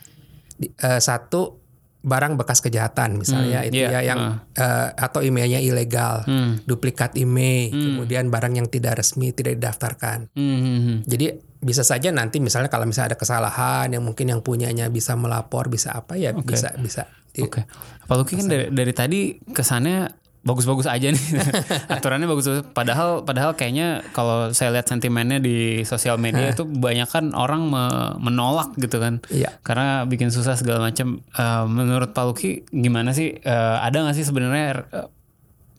di- 0.58 0.72
eh, 0.82 0.98
satu 0.98 1.65
barang 2.06 2.38
bekas 2.38 2.62
kejahatan 2.62 3.18
misalnya 3.18 3.60
Hmm, 3.60 3.68
itu 3.68 3.82
iya, 3.82 3.98
ya 3.98 4.00
yang 4.06 4.20
eh, 4.54 4.88
atau 4.94 5.20
emailnya 5.20 5.58
ilegal, 5.58 6.22
Hmm. 6.22 6.62
duplikat 6.62 7.18
email, 7.18 7.74
kemudian 7.74 8.30
barang 8.30 8.54
yang 8.54 8.66
tidak 8.66 8.96
resmi 8.96 9.30
tidak 9.30 9.58
didaftarkan. 9.58 10.30
Hmm, 10.32 10.46
hmm, 10.56 10.78
hmm. 10.80 10.96
Jadi 11.02 11.26
bisa 11.58 11.82
saja 11.82 12.08
nanti 12.08 12.38
misalnya 12.38 12.68
kalau 12.68 12.86
misalnya 12.86 13.12
ada 13.12 13.18
kesalahan 13.18 13.90
yang 13.90 14.00
mungkin 14.00 14.30
yang 14.30 14.38
punyanya 14.38 14.86
bisa 14.86 15.18
melapor 15.18 15.66
bisa 15.66 15.90
apa 15.92 16.14
ya 16.14 16.30
bisa 16.32 16.70
bisa. 16.78 17.10
di- 17.28 17.42
Oke. 17.42 17.66
Pak 18.06 18.14
Luki 18.14 18.38
kan 18.38 18.46
dari 18.46 18.70
dari 18.70 18.92
tadi 18.92 19.20
kesannya 19.42 20.25
bagus-bagus 20.46 20.86
aja 20.86 21.10
nih 21.10 21.26
aturannya 21.98 22.30
bagus 22.30 22.46
padahal 22.70 23.26
padahal 23.26 23.58
kayaknya 23.58 24.06
kalau 24.14 24.54
saya 24.54 24.70
lihat 24.70 24.86
sentimennya 24.86 25.42
di 25.42 25.82
sosial 25.82 26.16
media 26.16 26.54
itu 26.54 26.62
banyak 26.62 27.10
kan 27.10 27.34
orang 27.34 27.66
me- 27.66 28.14
menolak 28.22 28.70
gitu 28.78 29.02
kan 29.02 29.18
Iya. 29.26 29.58
karena 29.60 30.06
bikin 30.06 30.30
susah 30.30 30.54
segala 30.54 30.86
macam 30.86 31.18
Eh, 31.26 31.64
menurut 31.66 32.14
Pak 32.14 32.24
Luki 32.24 32.62
gimana 32.70 33.10
sih 33.10 33.34
Eh, 33.36 33.76
ada 33.82 34.06
nggak 34.06 34.14
sih 34.14 34.22
sebenarnya 34.22 34.86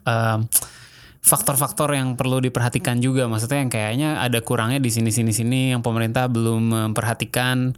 em, 0.03 0.39
faktor-faktor 1.19 1.91
yang 1.91 2.15
perlu 2.15 2.39
diperhatikan 2.39 3.03
juga. 3.03 3.27
Maksudnya 3.27 3.59
yang 3.59 3.71
kayaknya 3.71 4.09
ada 4.23 4.39
kurangnya 4.39 4.79
di 4.79 4.87
sini 4.87 5.11
sini 5.11 5.35
sini 5.35 5.75
yang 5.75 5.83
pemerintah 5.83 6.31
belum 6.31 6.93
memperhatikan 6.93 7.75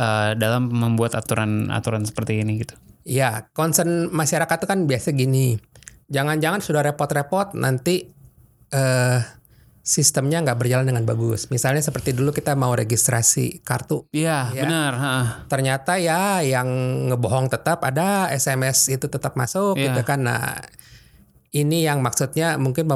uh, 0.00 0.32
dalam 0.32 0.72
membuat 0.72 1.12
aturan-aturan 1.12 2.08
seperti 2.08 2.40
ini 2.40 2.64
gitu. 2.64 2.72
Ya, 3.04 3.52
concern 3.52 4.08
masyarakat 4.08 4.56
itu 4.56 4.66
kan 4.66 4.80
biasa 4.88 5.12
gini. 5.12 5.60
Jangan-jangan 6.06 6.62
sudah 6.62 6.86
repot-repot 6.86 7.58
nanti 7.58 8.06
uh, 8.70 9.20
sistemnya 9.86 10.42
nggak 10.42 10.58
berjalan 10.58 10.90
dengan 10.90 11.06
bagus. 11.06 11.46
Misalnya 11.54 11.78
seperti 11.78 12.10
dulu 12.10 12.34
kita 12.34 12.58
mau 12.58 12.74
registrasi 12.74 13.62
kartu. 13.62 14.10
Iya, 14.10 14.50
ya. 14.50 14.66
benar. 14.66 14.92
Ternyata 15.46 16.02
ya 16.02 16.42
yang 16.42 16.66
ngebohong 17.14 17.46
tetap 17.46 17.86
ada 17.86 18.26
SMS 18.34 18.90
itu 18.90 19.06
tetap 19.06 19.38
masuk 19.38 19.78
ya. 19.78 19.94
gitu 19.94 20.02
kan. 20.02 20.26
Nah, 20.26 20.58
ini 21.54 21.86
yang 21.86 22.02
maksudnya 22.02 22.58
mungkin 22.58 22.90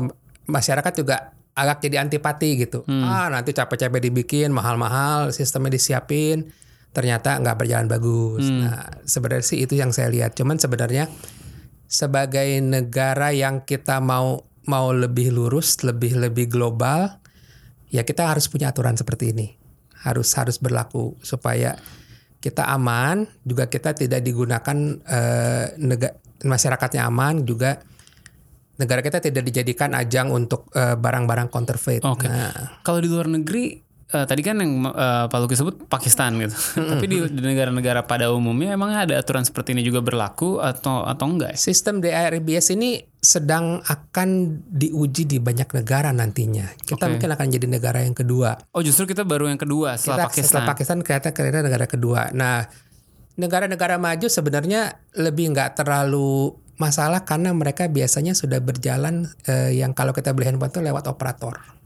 masyarakat 0.51 0.93
juga 0.99 1.31
agak 1.55 1.79
jadi 1.87 2.03
antipati 2.03 2.59
gitu. 2.59 2.83
Hmm. 2.91 3.07
Ah, 3.07 3.31
nanti 3.31 3.55
capek-capek 3.55 4.11
dibikin 4.11 4.51
mahal-mahal, 4.51 5.31
sistemnya 5.31 5.79
disiapin, 5.79 6.51
ternyata 6.91 7.39
nggak 7.39 7.55
berjalan 7.55 7.87
bagus. 7.87 8.51
Hmm. 8.51 8.67
Nah, 8.67 8.83
sebenarnya 9.07 9.47
sih 9.47 9.63
itu 9.63 9.79
yang 9.79 9.95
saya 9.95 10.11
lihat. 10.11 10.35
Cuman 10.35 10.59
sebenarnya 10.59 11.07
sebagai 11.91 12.63
negara 12.63 13.35
yang 13.35 13.67
kita 13.67 13.99
mau 13.99 14.47
mau 14.71 14.95
lebih 14.95 15.35
lurus, 15.35 15.83
lebih 15.83 16.15
lebih 16.23 16.47
global, 16.47 17.19
ya 17.91 18.07
kita 18.07 18.31
harus 18.31 18.47
punya 18.47 18.71
aturan 18.71 18.95
seperti 18.95 19.35
ini. 19.35 19.59
Harus 20.07 20.31
harus 20.39 20.63
berlaku 20.63 21.19
supaya 21.21 21.75
kita 22.39 22.71
aman, 22.71 23.27
juga 23.43 23.67
kita 23.67 23.93
tidak 23.99 24.23
digunakan 24.23 24.79
eh, 25.03 25.67
negara 25.83 26.15
masyarakatnya 26.41 27.05
aman, 27.05 27.45
juga 27.45 27.83
negara 28.81 29.05
kita 29.05 29.21
tidak 29.21 29.45
dijadikan 29.45 29.93
ajang 29.93 30.33
untuk 30.33 30.71
eh, 30.73 30.97
barang-barang 30.97 31.51
uh, 31.51 31.53
counterfeit. 31.53 32.01
Oke. 32.07 32.25
Okay. 32.25 32.33
Nah, 32.33 32.81
kalau 32.81 33.03
di 33.03 33.09
luar 33.13 33.29
negeri 33.29 33.90
uh, 34.15 34.27
tadi 34.27 34.43
kan 34.43 34.59
yang 34.59 34.87
uh, 34.87 35.27
Pak 35.31 35.39
Luki 35.41 35.57
sebut 35.57 35.87
Pakistan 35.87 36.37
gitu. 36.39 36.57
Tapi 36.77 37.05
di, 37.07 37.17
negara-negara 37.31 38.05
pada 38.05 38.31
umumnya 38.31 38.75
emang 38.75 38.95
ada 38.95 39.17
aturan 39.17 39.47
seperti 39.47 39.73
ini 39.75 39.87
juga 39.87 40.03
berlaku 40.03 40.59
atau 40.59 41.07
atau 41.07 41.27
enggak? 41.27 41.57
Sistem 41.57 42.03
DIRBS 42.03 42.75
ini 42.75 43.01
sedang 43.21 43.85
akan 43.85 44.61
diuji 44.69 45.29
di 45.29 45.39
banyak 45.39 45.69
negara 45.77 46.11
nantinya. 46.11 46.73
Kita 46.81 47.07
okay. 47.07 47.11
mungkin 47.13 47.29
akan 47.33 47.47
jadi 47.53 47.67
negara 47.69 48.01
yang 48.03 48.17
kedua. 48.17 48.57
Oh, 48.73 48.83
justru 48.83 49.05
kita 49.11 49.23
baru 49.23 49.49
yang 49.49 49.61
kedua 49.61 50.01
setelah 50.01 50.27
kita, 50.27 50.29
Pakistan. 50.29 50.47
Setelah 50.49 50.69
Pakistan 50.73 50.99
kita 51.05 51.31
kira 51.37 51.61
negara 51.61 51.87
kedua. 51.87 52.33
Nah, 52.33 52.65
negara-negara 53.37 53.97
maju 53.97 54.27
sebenarnya 54.29 55.01
lebih 55.17 55.53
nggak 55.57 55.81
terlalu 55.81 56.57
masalah 56.81 57.29
karena 57.29 57.53
mereka 57.53 57.93
biasanya 57.93 58.33
sudah 58.33 58.57
berjalan 58.65 59.29
eh, 59.45 59.77
yang 59.77 59.93
kalau 59.93 60.17
kita 60.17 60.33
beli 60.33 60.49
handphone 60.49 60.73
itu 60.73 60.81
lewat 60.81 61.05
operator. 61.13 61.80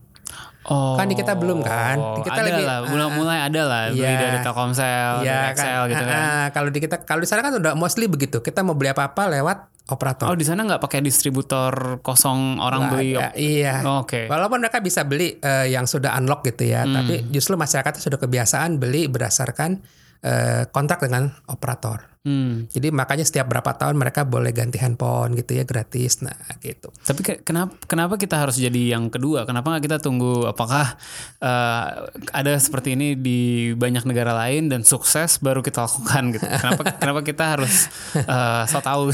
Oh, 0.64 0.96
kan 0.96 1.05
di 1.05 1.16
kita 1.16 1.37
belum 1.37 1.61
kan? 1.61 1.96
Di 2.16 2.22
kita 2.24 2.40
ada 2.40 2.48
lebih 2.48 2.64
lah, 2.64 2.79
mulai 2.88 3.09
mulai 3.12 3.38
ada 3.44 3.62
lah 3.68 3.83
beli 3.92 4.00
iya, 4.00 4.16
dari 4.16 4.38
Telkomsel, 4.40 5.12
iya, 5.20 5.29
dari 5.29 5.46
Excel 5.53 5.83
kan, 5.85 5.92
gitu 5.92 6.05
kan. 6.09 6.20
Uh, 6.24 6.46
kalau 6.57 6.68
di 6.72 6.79
kita 6.81 6.96
kalau 7.05 7.20
di 7.20 7.29
sana 7.29 7.40
kan 7.44 7.53
udah 7.53 7.72
mostly 7.77 8.09
begitu. 8.09 8.40
Kita 8.40 8.64
mau 8.64 8.72
beli 8.72 8.88
apa-apa 8.88 9.29
lewat 9.29 9.59
operator. 9.92 10.33
Oh, 10.33 10.37
di 10.37 10.48
sana 10.48 10.64
nggak 10.64 10.81
pakai 10.81 11.05
distributor 11.05 12.00
kosong 12.00 12.64
orang 12.64 12.88
beli. 12.88 13.12
Ada, 13.12 13.37
iya. 13.37 13.85
Oh, 13.85 14.09
Oke. 14.09 14.24
Okay. 14.24 14.33
Walaupun 14.33 14.64
mereka 14.64 14.81
bisa 14.81 15.05
beli 15.05 15.37
uh, 15.44 15.68
yang 15.68 15.85
sudah 15.85 16.16
unlock 16.16 16.40
gitu 16.48 16.64
ya, 16.64 16.88
hmm. 16.88 16.94
tapi 16.96 17.14
justru 17.29 17.61
masyarakat 17.61 18.00
sudah 18.00 18.16
kebiasaan 18.16 18.81
beli 18.81 19.05
berdasarkan 19.12 19.85
uh, 20.24 20.64
kontrak 20.72 21.05
dengan 21.05 21.29
operator. 21.53 22.13
Hmm. 22.25 22.65
Jadi 22.73 22.89
makanya 22.89 23.21
setiap 23.21 23.53
berapa 23.53 23.77
tahun 23.77 24.01
mereka 24.01 24.25
boleh 24.25 24.49
ganti 24.49 24.81
handphone 24.81 25.37
gitu 25.37 25.61
ya 25.61 25.65
gratis, 25.69 26.25
nah 26.25 26.33
gitu. 26.65 26.89
Tapi 27.05 27.21
ke, 27.21 27.33
kenapa 27.45 27.77
kenapa 27.85 28.17
kita 28.17 28.41
harus 28.41 28.57
jadi 28.57 28.97
yang 28.97 29.13
kedua? 29.13 29.45
Kenapa 29.45 29.69
nggak 29.69 29.85
kita 29.85 29.97
tunggu? 30.01 30.49
Apakah 30.49 30.97
uh, 31.45 32.09
ada 32.33 32.57
seperti 32.57 32.97
ini 32.97 33.13
di 33.13 33.73
banyak 33.77 34.09
negara 34.09 34.33
lain 34.33 34.73
dan 34.73 34.89
sukses 34.89 35.37
baru 35.37 35.61
kita 35.61 35.85
lakukan 35.85 36.33
gitu? 36.33 36.49
Kenapa 36.49 36.83
kenapa 37.05 37.21
kita 37.21 37.45
harus 37.45 37.93
uh, 38.25 38.65
so 38.73 38.81
tahu? 38.81 39.13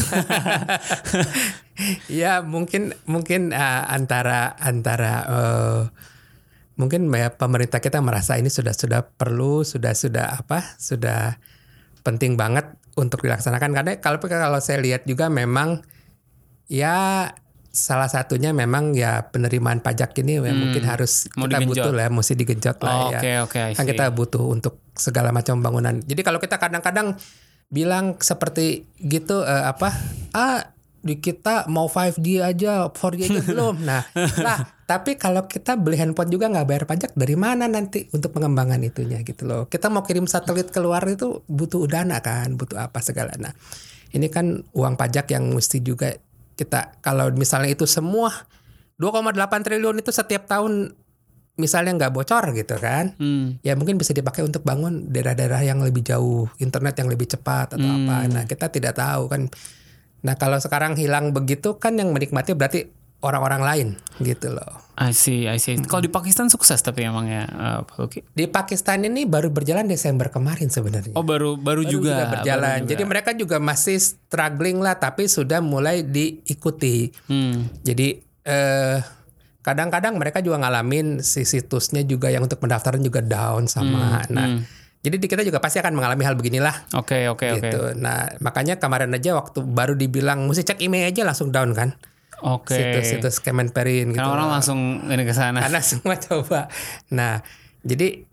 ya 2.23 2.47
mungkin 2.47 2.95
mungkin 3.11 3.51
uh, 3.51 3.91
antara 3.91 4.55
antara 4.63 5.15
uh, 5.27 5.81
mungkin 6.79 7.11
ya 7.11 7.35
pemerintah 7.35 7.83
kita 7.83 7.99
merasa 7.99 8.39
ini 8.39 8.55
sudah 8.55 8.71
sudah 8.71 9.03
perlu 9.03 9.67
sudah 9.67 9.99
sudah 9.99 10.39
apa 10.47 10.79
sudah 10.79 11.43
penting 12.07 12.39
banget 12.39 12.79
untuk 13.01 13.25
dilaksanakan 13.25 13.71
karena 13.73 13.93
kalau 13.99 14.21
kalau 14.21 14.61
saya 14.61 14.79
lihat 14.85 15.09
juga 15.09 15.33
memang 15.33 15.81
ya 16.69 17.29
salah 17.71 18.11
satunya 18.11 18.51
memang 18.51 18.99
ya 18.99 19.31
penerimaan 19.31 19.79
pajak 19.79 20.11
ini 20.21 20.43
ya 20.43 20.51
hmm, 20.51 20.59
mungkin 20.59 20.83
harus 20.83 21.31
kita 21.31 21.63
digenjot. 21.63 21.71
butuh 21.71 21.93
lah 21.95 22.07
mesti 22.11 22.35
digenjot 22.35 22.79
lah 22.83 22.95
oh, 22.95 23.11
ya. 23.15 23.21
Okay, 23.23 23.35
okay, 23.47 23.69
kan 23.79 23.87
kita 23.87 24.11
butuh 24.11 24.43
untuk 24.43 24.83
segala 24.99 25.31
macam 25.31 25.63
bangunan. 25.63 26.03
Jadi 26.03 26.21
kalau 26.27 26.43
kita 26.43 26.59
kadang-kadang 26.59 27.15
bilang 27.71 28.19
seperti 28.19 28.91
gitu 28.99 29.47
uh, 29.47 29.71
apa 29.71 29.95
ah 30.35 30.75
di 31.01 31.17
kita 31.17 31.71
mau 31.71 31.89
5G 31.89 32.45
aja, 32.45 32.91
4G 32.93 33.21
aja 33.33 33.41
belum. 33.55 33.75
Nah, 33.87 34.05
lah, 34.43 34.59
tapi 34.91 35.15
kalau 35.15 35.47
kita 35.47 35.79
beli 35.79 35.95
handphone 35.95 36.35
juga 36.35 36.51
nggak 36.51 36.67
bayar 36.67 36.83
pajak, 36.83 37.11
dari 37.15 37.39
mana 37.39 37.71
nanti 37.71 38.11
untuk 38.11 38.35
pengembangan 38.35 38.83
itunya 38.83 39.23
gitu 39.23 39.47
loh. 39.47 39.71
Kita 39.71 39.87
mau 39.87 40.03
kirim 40.03 40.27
satelit 40.27 40.75
keluar 40.75 41.07
itu 41.07 41.47
butuh 41.47 41.87
dana 41.87 42.19
kan, 42.19 42.59
butuh 42.59 42.91
apa 42.91 42.99
segala. 42.99 43.31
Nah, 43.39 43.55
ini 44.11 44.27
kan 44.27 44.67
uang 44.75 44.99
pajak 44.99 45.31
yang 45.31 45.47
mesti 45.55 45.79
juga 45.79 46.11
kita 46.59 46.99
kalau 47.07 47.31
misalnya 47.31 47.71
itu 47.71 47.87
semua 47.87 48.35
2,8 48.99 49.39
triliun 49.63 50.03
itu 50.03 50.11
setiap 50.11 50.51
tahun 50.51 50.91
misalnya 51.55 51.95
nggak 51.95 52.11
bocor 52.11 52.51
gitu 52.59 52.75
kan, 52.83 53.15
hmm. 53.15 53.63
ya 53.63 53.79
mungkin 53.79 53.95
bisa 53.95 54.11
dipakai 54.11 54.43
untuk 54.43 54.67
bangun 54.67 55.07
daerah-daerah 55.07 55.63
yang 55.71 55.79
lebih 55.87 56.03
jauh, 56.03 56.51
internet 56.59 56.99
yang 56.99 57.07
lebih 57.07 57.31
cepat 57.31 57.79
atau 57.79 57.87
hmm. 57.87 57.99
apa. 58.11 58.17
Nah 58.27 58.43
kita 58.43 58.67
tidak 58.75 58.99
tahu 58.99 59.31
kan 59.31 59.47
Nah 60.21 60.37
kalau 60.37 60.61
sekarang 60.61 61.01
hilang 61.01 61.33
begitu 61.33 61.81
kan 61.81 61.97
yang 61.97 62.13
menikmati 62.13 62.53
berarti 62.53 62.93
orang-orang 63.21 63.63
lain 63.63 63.89
gitu 64.21 64.53
loh. 64.53 64.81
I 65.01 65.17
see, 65.17 65.49
I 65.49 65.57
see. 65.57 65.81
Hmm. 65.81 65.89
Kalau 65.89 66.05
di 66.05 66.13
Pakistan 66.13 66.53
sukses 66.53 66.77
tapi 66.85 67.09
emangnya 67.09 67.49
uh, 67.49 67.81
Pak 67.89 67.97
Luki? 67.97 68.21
Di 68.37 68.45
Pakistan 68.49 69.01
ini 69.01 69.25
baru 69.25 69.49
berjalan 69.49 69.89
Desember 69.89 70.29
kemarin 70.29 70.69
sebenarnya. 70.69 71.17
Oh 71.17 71.25
baru 71.25 71.57
baru, 71.57 71.81
baru 71.81 71.83
juga, 71.89 72.13
juga 72.21 72.33
berjalan. 72.37 72.77
Baru 72.77 72.85
juga. 72.85 72.91
Jadi 72.93 73.03
mereka 73.09 73.31
juga 73.33 73.57
masih 73.57 73.97
struggling 73.97 74.79
lah 74.85 75.01
tapi 75.01 75.25
sudah 75.25 75.65
mulai 75.65 76.05
diikuti. 76.05 77.09
Hmm. 77.33 77.65
Jadi 77.81 78.21
eh, 78.45 78.99
kadang-kadang 79.65 80.21
mereka 80.21 80.45
juga 80.45 80.61
ngalamin 80.61 81.25
si 81.25 81.49
situsnya 81.49 82.05
juga 82.05 82.29
yang 82.29 82.45
untuk 82.45 82.61
pendaftaran 82.61 83.01
juga 83.01 83.25
down 83.25 83.69
sama. 83.69 84.21
Hmm. 84.25 84.37
Nah. 84.37 84.49
Hmm 84.49 84.81
jadi 85.01 85.17
di 85.17 85.27
kita 85.33 85.41
juga 85.41 85.65
pasti 85.65 85.81
akan 85.81 85.97
mengalami 85.97 86.29
hal 86.29 86.37
beginilah. 86.37 86.93
Oke, 86.93 87.25
okay, 87.25 87.33
oke, 87.33 87.49
okay, 87.49 87.73
gitu. 87.73 87.81
oke. 87.81 87.97
Okay. 87.97 88.05
Nah, 88.05 88.37
makanya 88.45 88.77
kemarin 88.77 89.09
aja 89.17 89.33
waktu 89.33 89.65
baru 89.65 89.97
dibilang 89.97 90.45
mesti 90.45 90.61
cek 90.61 90.85
email 90.85 91.09
aja 91.09 91.25
langsung 91.25 91.49
down 91.49 91.73
kan. 91.73 91.97
Oke. 92.43 92.75
Okay. 92.75 93.01
Situs-situs 93.01 93.39
Kemenperin 93.45 94.13
gitu. 94.13 94.21
Karena 94.21 94.35
orang 94.35 94.49
langsung 94.61 95.05
ini 95.09 95.25
ke 95.25 95.35
sana. 95.37 95.61
Karena 95.65 95.81
semua 95.91 96.17
coba. 96.17 96.69
Nah, 97.13 97.45
jadi 97.85 98.25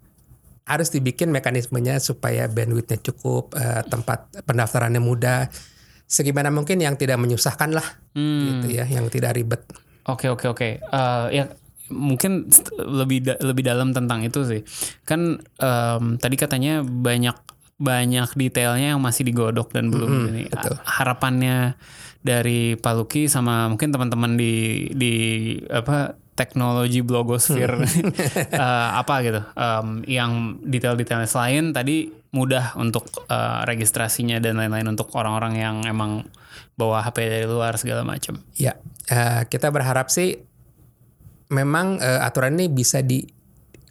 harus 0.67 0.91
dibikin 0.91 1.32
mekanismenya 1.32 2.00
supaya 2.04 2.52
bandwidthnya 2.52 3.00
cukup, 3.00 3.56
uh, 3.56 3.88
tempat 3.88 4.43
pendaftarannya 4.43 5.00
mudah, 5.00 5.48
segimana 6.04 6.52
mungkin 6.52 6.84
yang 6.84 7.00
tidak 7.00 7.15
menyusahkan 7.15 7.72
lah, 7.72 7.88
hmm. 8.12 8.43
gitu 8.63 8.67
ya, 8.76 8.84
yang 8.84 9.08
tidak 9.08 9.39
ribet. 9.39 9.63
Oke, 10.08 10.28
okay, 10.28 10.30
oke, 10.32 10.43
okay, 10.43 10.48
oke. 10.52 10.60
Okay. 10.60 10.72
Uh, 10.91 11.28
ya 11.32 11.46
mungkin 11.88 12.52
lebih 12.76 13.24
da 13.24 13.39
lebih 13.39 13.63
dalam 13.63 13.96
tentang 13.96 14.20
itu 14.24 14.43
sih 14.43 14.62
kan 15.08 15.39
um, 15.39 16.04
tadi 16.20 16.36
katanya 16.36 16.84
banyak 16.84 17.36
banyak 17.78 18.30
detailnya 18.34 18.98
yang 18.98 19.02
masih 19.02 19.24
digodok 19.24 19.70
dan 19.70 19.93
belum 19.93 20.10
mm 20.10 20.17
-hmm, 20.17 20.30
ini 20.34 20.43
betul. 20.50 20.76
harapannya 20.84 21.78
dari 22.21 22.75
Pak 22.75 22.93
Luki 22.97 23.30
sama 23.30 23.69
mungkin 23.71 23.93
teman-teman 23.93 24.36
di 24.36 24.88
di 24.93 25.13
apa 25.69 26.17
teknologi 26.38 27.01
blogosfer 27.01 27.82
uh, 27.82 28.89
apa 29.01 29.15
gitu 29.25 29.41
um, 29.58 30.06
yang 30.06 30.62
detail-detailnya 30.62 31.25
selain 31.25 31.73
tadi 31.73 32.13
mudah 32.30 32.77
untuk 32.77 33.10
uh, 33.34 33.65
registrasinya 33.65 34.38
dan 34.38 34.62
lain-lain 34.62 34.93
untuk 34.93 35.10
orang-orang 35.17 35.58
yang 35.58 35.75
emang 35.89 36.30
bawa 36.77 37.01
HP 37.01 37.25
dari 37.25 37.47
luar 37.49 37.82
segala 37.82 38.06
macam. 38.06 38.38
Ya, 38.53 38.77
uh, 39.10 39.49
kita 39.49 39.73
berharap 39.73 40.13
sih 40.13 40.38
memang 41.49 41.97
uh, 41.97 42.21
aturan 42.21 42.60
ini 42.62 42.69
bisa 42.69 43.01
di 43.01 43.25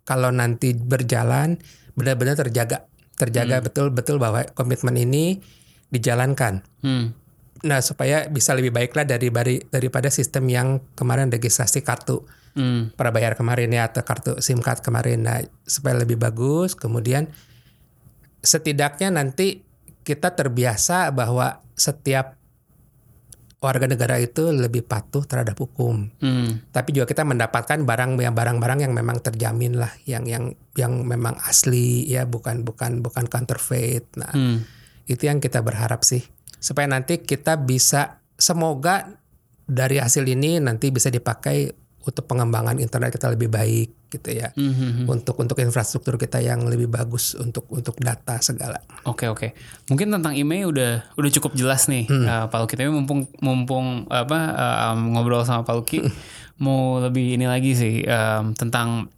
kalau 0.07 0.31
nanti 0.31 0.71
berjalan 0.71 1.59
benar-benar 1.99 2.39
terjaga 2.39 2.87
terjaga 3.17 3.65
betul-betul 3.65 4.21
hmm. 4.21 4.23
bahwa 4.23 4.41
komitmen 4.55 4.95
ini 4.95 5.43
dijalankan. 5.91 6.63
Hmm. 6.85 7.17
Nah 7.67 7.83
supaya 7.83 8.31
bisa 8.31 8.55
lebih 8.55 8.71
baiklah 8.71 9.03
dari, 9.03 9.29
dari 9.29 9.59
daripada 9.67 10.09
sistem 10.09 10.47
yang 10.47 10.69
kemarin 10.95 11.29
registrasi 11.29 11.83
kartu 11.83 12.23
hmm. 12.57 12.97
prabayar 12.97 13.37
kemarin 13.37 13.75
ya 13.75 13.91
atau 13.91 14.03
kartu 14.07 14.33
SIM 14.41 14.65
card 14.65 14.81
kemarin. 14.81 15.27
Nah 15.27 15.43
supaya 15.67 15.99
lebih 15.99 16.17
bagus, 16.17 16.79
kemudian 16.79 17.29
setidaknya 18.41 19.13
nanti 19.13 19.67
kita 20.07 20.39
terbiasa 20.39 21.11
bahwa 21.11 21.61
setiap 21.75 22.39
warga 23.57 23.91
negara 23.91 24.21
itu 24.23 24.55
lebih 24.55 24.87
patuh 24.87 25.27
terhadap 25.27 25.59
hukum. 25.59 26.07
Hmm. 26.23 26.63
Tapi 26.71 26.95
juga 26.95 27.11
kita 27.11 27.27
mendapatkan 27.27 27.83
barang 27.83 28.15
yang 28.21 28.37
barang-barang 28.37 28.87
yang 28.87 28.95
memang 28.95 29.19
terjamin 29.19 29.81
lah, 29.81 29.91
yang 30.07 30.29
yang 30.29 30.55
yang 30.79 31.03
memang 31.03 31.35
asli 31.43 32.07
ya, 32.07 32.29
bukan 32.29 32.63
bukan 32.63 33.03
bukan 33.03 33.27
counterfeit. 33.27 34.07
Nah, 34.15 34.31
Hmm. 34.31 34.63
itu 35.11 35.27
yang 35.27 35.43
kita 35.43 35.65
berharap 35.65 36.07
sih 36.07 36.23
supaya 36.59 36.89
nanti 36.89 37.23
kita 37.23 37.61
bisa 37.61 38.21
semoga 38.37 39.09
dari 39.67 39.99
hasil 39.99 40.23
ini 40.23 40.63
nanti 40.63 40.95
bisa 40.95 41.11
dipakai 41.11 41.73
untuk 42.07 42.25
pengembangan 42.31 42.79
internet 42.79 43.11
kita 43.11 43.35
lebih 43.35 43.51
baik 43.51 44.07
gitu 44.07 44.31
ya. 44.31 44.55
Hmm, 44.55 44.71
hmm, 44.71 44.91
hmm. 45.03 45.07
Untuk 45.11 45.35
untuk 45.43 45.59
infrastruktur 45.59 46.15
kita 46.15 46.39
yang 46.39 46.63
lebih 46.63 46.87
bagus 46.87 47.35
untuk 47.35 47.67
untuk 47.75 47.99
data 47.99 48.39
segala. 48.39 48.79
Oke 49.03 49.27
oke. 49.27 49.59
Mungkin 49.91 50.15
tentang 50.15 50.39
email 50.39 50.71
udah 50.71 50.93
udah 51.19 51.31
cukup 51.35 51.59
jelas 51.59 51.91
nih. 51.91 52.07
Hmm. 52.07 52.23
Eh, 52.23 52.45
Pak 52.47 52.59
Luki 52.63 52.79
tapi 52.79 52.91
mumpung 52.95 53.27
mumpung 53.43 54.07
apa 54.07 54.39
eh, 54.55 54.77
um, 54.95 55.19
ngobrol 55.19 55.43
sama 55.43 55.67
Pak 55.67 55.75
Luki 55.75 55.99
Hmm. 56.07 56.15
mau 56.63 57.03
lebih 57.05 57.37
ini 57.37 57.45
lagi 57.45 57.77
sih 57.77 58.01
em, 58.01 58.57
tentang 58.57 59.13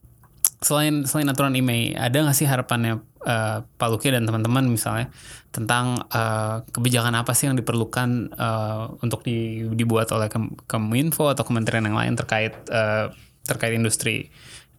selain 0.58 1.06
selain 1.06 1.30
aturan 1.30 1.54
email 1.54 1.94
ada 1.94 2.26
nggak 2.26 2.34
sih 2.34 2.50
harapannya 2.50 2.98
eh, 3.24 3.58
Pak 3.64 3.88
Luki 3.90 4.12
dan 4.12 4.26
teman-teman 4.28 4.68
misalnya 4.68 5.10
tentang 5.50 6.02
eh, 6.12 6.56
kebijakan 6.70 7.14
apa 7.18 7.32
sih 7.34 7.50
yang 7.50 7.56
diperlukan 7.56 8.34
eh, 8.34 8.84
untuk 9.02 9.24
di- 9.24 9.66
dibuat 9.74 10.12
oleh 10.14 10.28
Keminfo 10.66 11.32
atau 11.32 11.42
kementerian 11.42 11.86
yang 11.88 11.96
lain 11.96 12.14
terkait 12.14 12.54
eh, 12.68 13.10
terkait 13.48 13.72
industri 13.72 14.28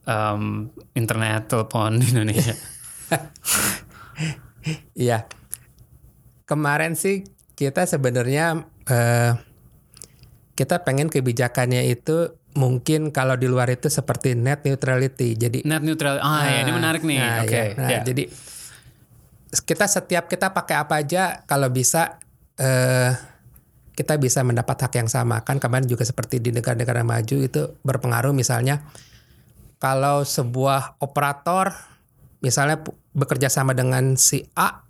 em, 0.06 0.70
internet 0.94 1.50
telepon 1.50 1.98
di 1.98 2.06
Indonesia. 2.14 2.54
Iya. 4.92 5.24
Kemarin 6.44 6.92
sih 6.92 7.24
kita 7.56 7.88
sebenarnya 7.88 8.68
eh, 8.84 9.32
kita 10.52 10.84
pengen 10.84 11.08
kebijakannya 11.08 11.88
itu 11.88 12.36
mungkin 12.52 13.10
kalau 13.10 13.34
di 13.34 13.46
luar 13.46 13.68
itu 13.68 13.86
seperti 13.86 14.34
net 14.34 14.62
neutrality. 14.62 15.34
Jadi 15.34 15.58
Net 15.62 15.80
neutral. 15.80 16.18
Ah 16.18 16.42
ya 16.44 16.58
ini 16.62 16.72
menarik 16.72 17.02
nih. 17.02 17.18
Nah, 17.18 17.40
Oke. 17.42 17.54
ya. 17.54 17.64
Nah, 17.74 17.88
ya. 17.88 18.00
jadi 18.02 18.24
kita 19.50 19.84
setiap 19.84 20.26
kita 20.26 20.50
pakai 20.50 20.76
apa 20.78 20.94
aja 20.96 21.42
kalau 21.44 21.66
bisa 21.68 22.18
eh 22.54 23.10
kita 23.92 24.16
bisa 24.16 24.40
mendapat 24.40 24.78
hak 24.80 24.94
yang 24.94 25.06
sama 25.06 25.42
kan 25.42 25.58
kemarin 25.58 25.84
juga 25.84 26.02
seperti 26.02 26.38
di 26.38 26.50
negara-negara 26.50 27.02
maju 27.02 27.36
itu 27.36 27.76
berpengaruh 27.80 28.30
misalnya 28.30 28.86
kalau 29.76 30.22
sebuah 30.22 30.96
operator 30.98 31.74
misalnya 32.38 32.80
bekerja 33.10 33.50
sama 33.50 33.74
dengan 33.74 34.14
si 34.14 34.46
A 34.54 34.86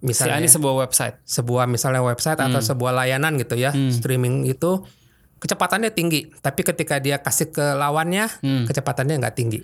Si 0.00 0.06
misalnya 0.06 0.40
ini 0.40 0.48
sebuah 0.48 0.74
website. 0.78 1.16
sebuah 1.22 1.64
misalnya 1.66 2.00
website 2.00 2.38
atau 2.38 2.56
Hmm. 2.56 2.64
sebuah 2.66 2.92
layanan 2.94 3.36
gitu 3.36 3.52
ya 3.54 3.68
streaming 3.90 4.44
itu 4.44 4.80
kecepatannya 5.40 5.90
tinggi 5.90 6.30
tapi 6.38 6.60
ketika 6.62 6.96
dia 6.96 7.18
kasih 7.18 7.48
ke 7.48 7.64
lawannya 7.74 8.28
Hmm. 8.38 8.64
kecepatannya 8.64 9.16
nggak 9.18 9.34
tinggi 9.34 9.60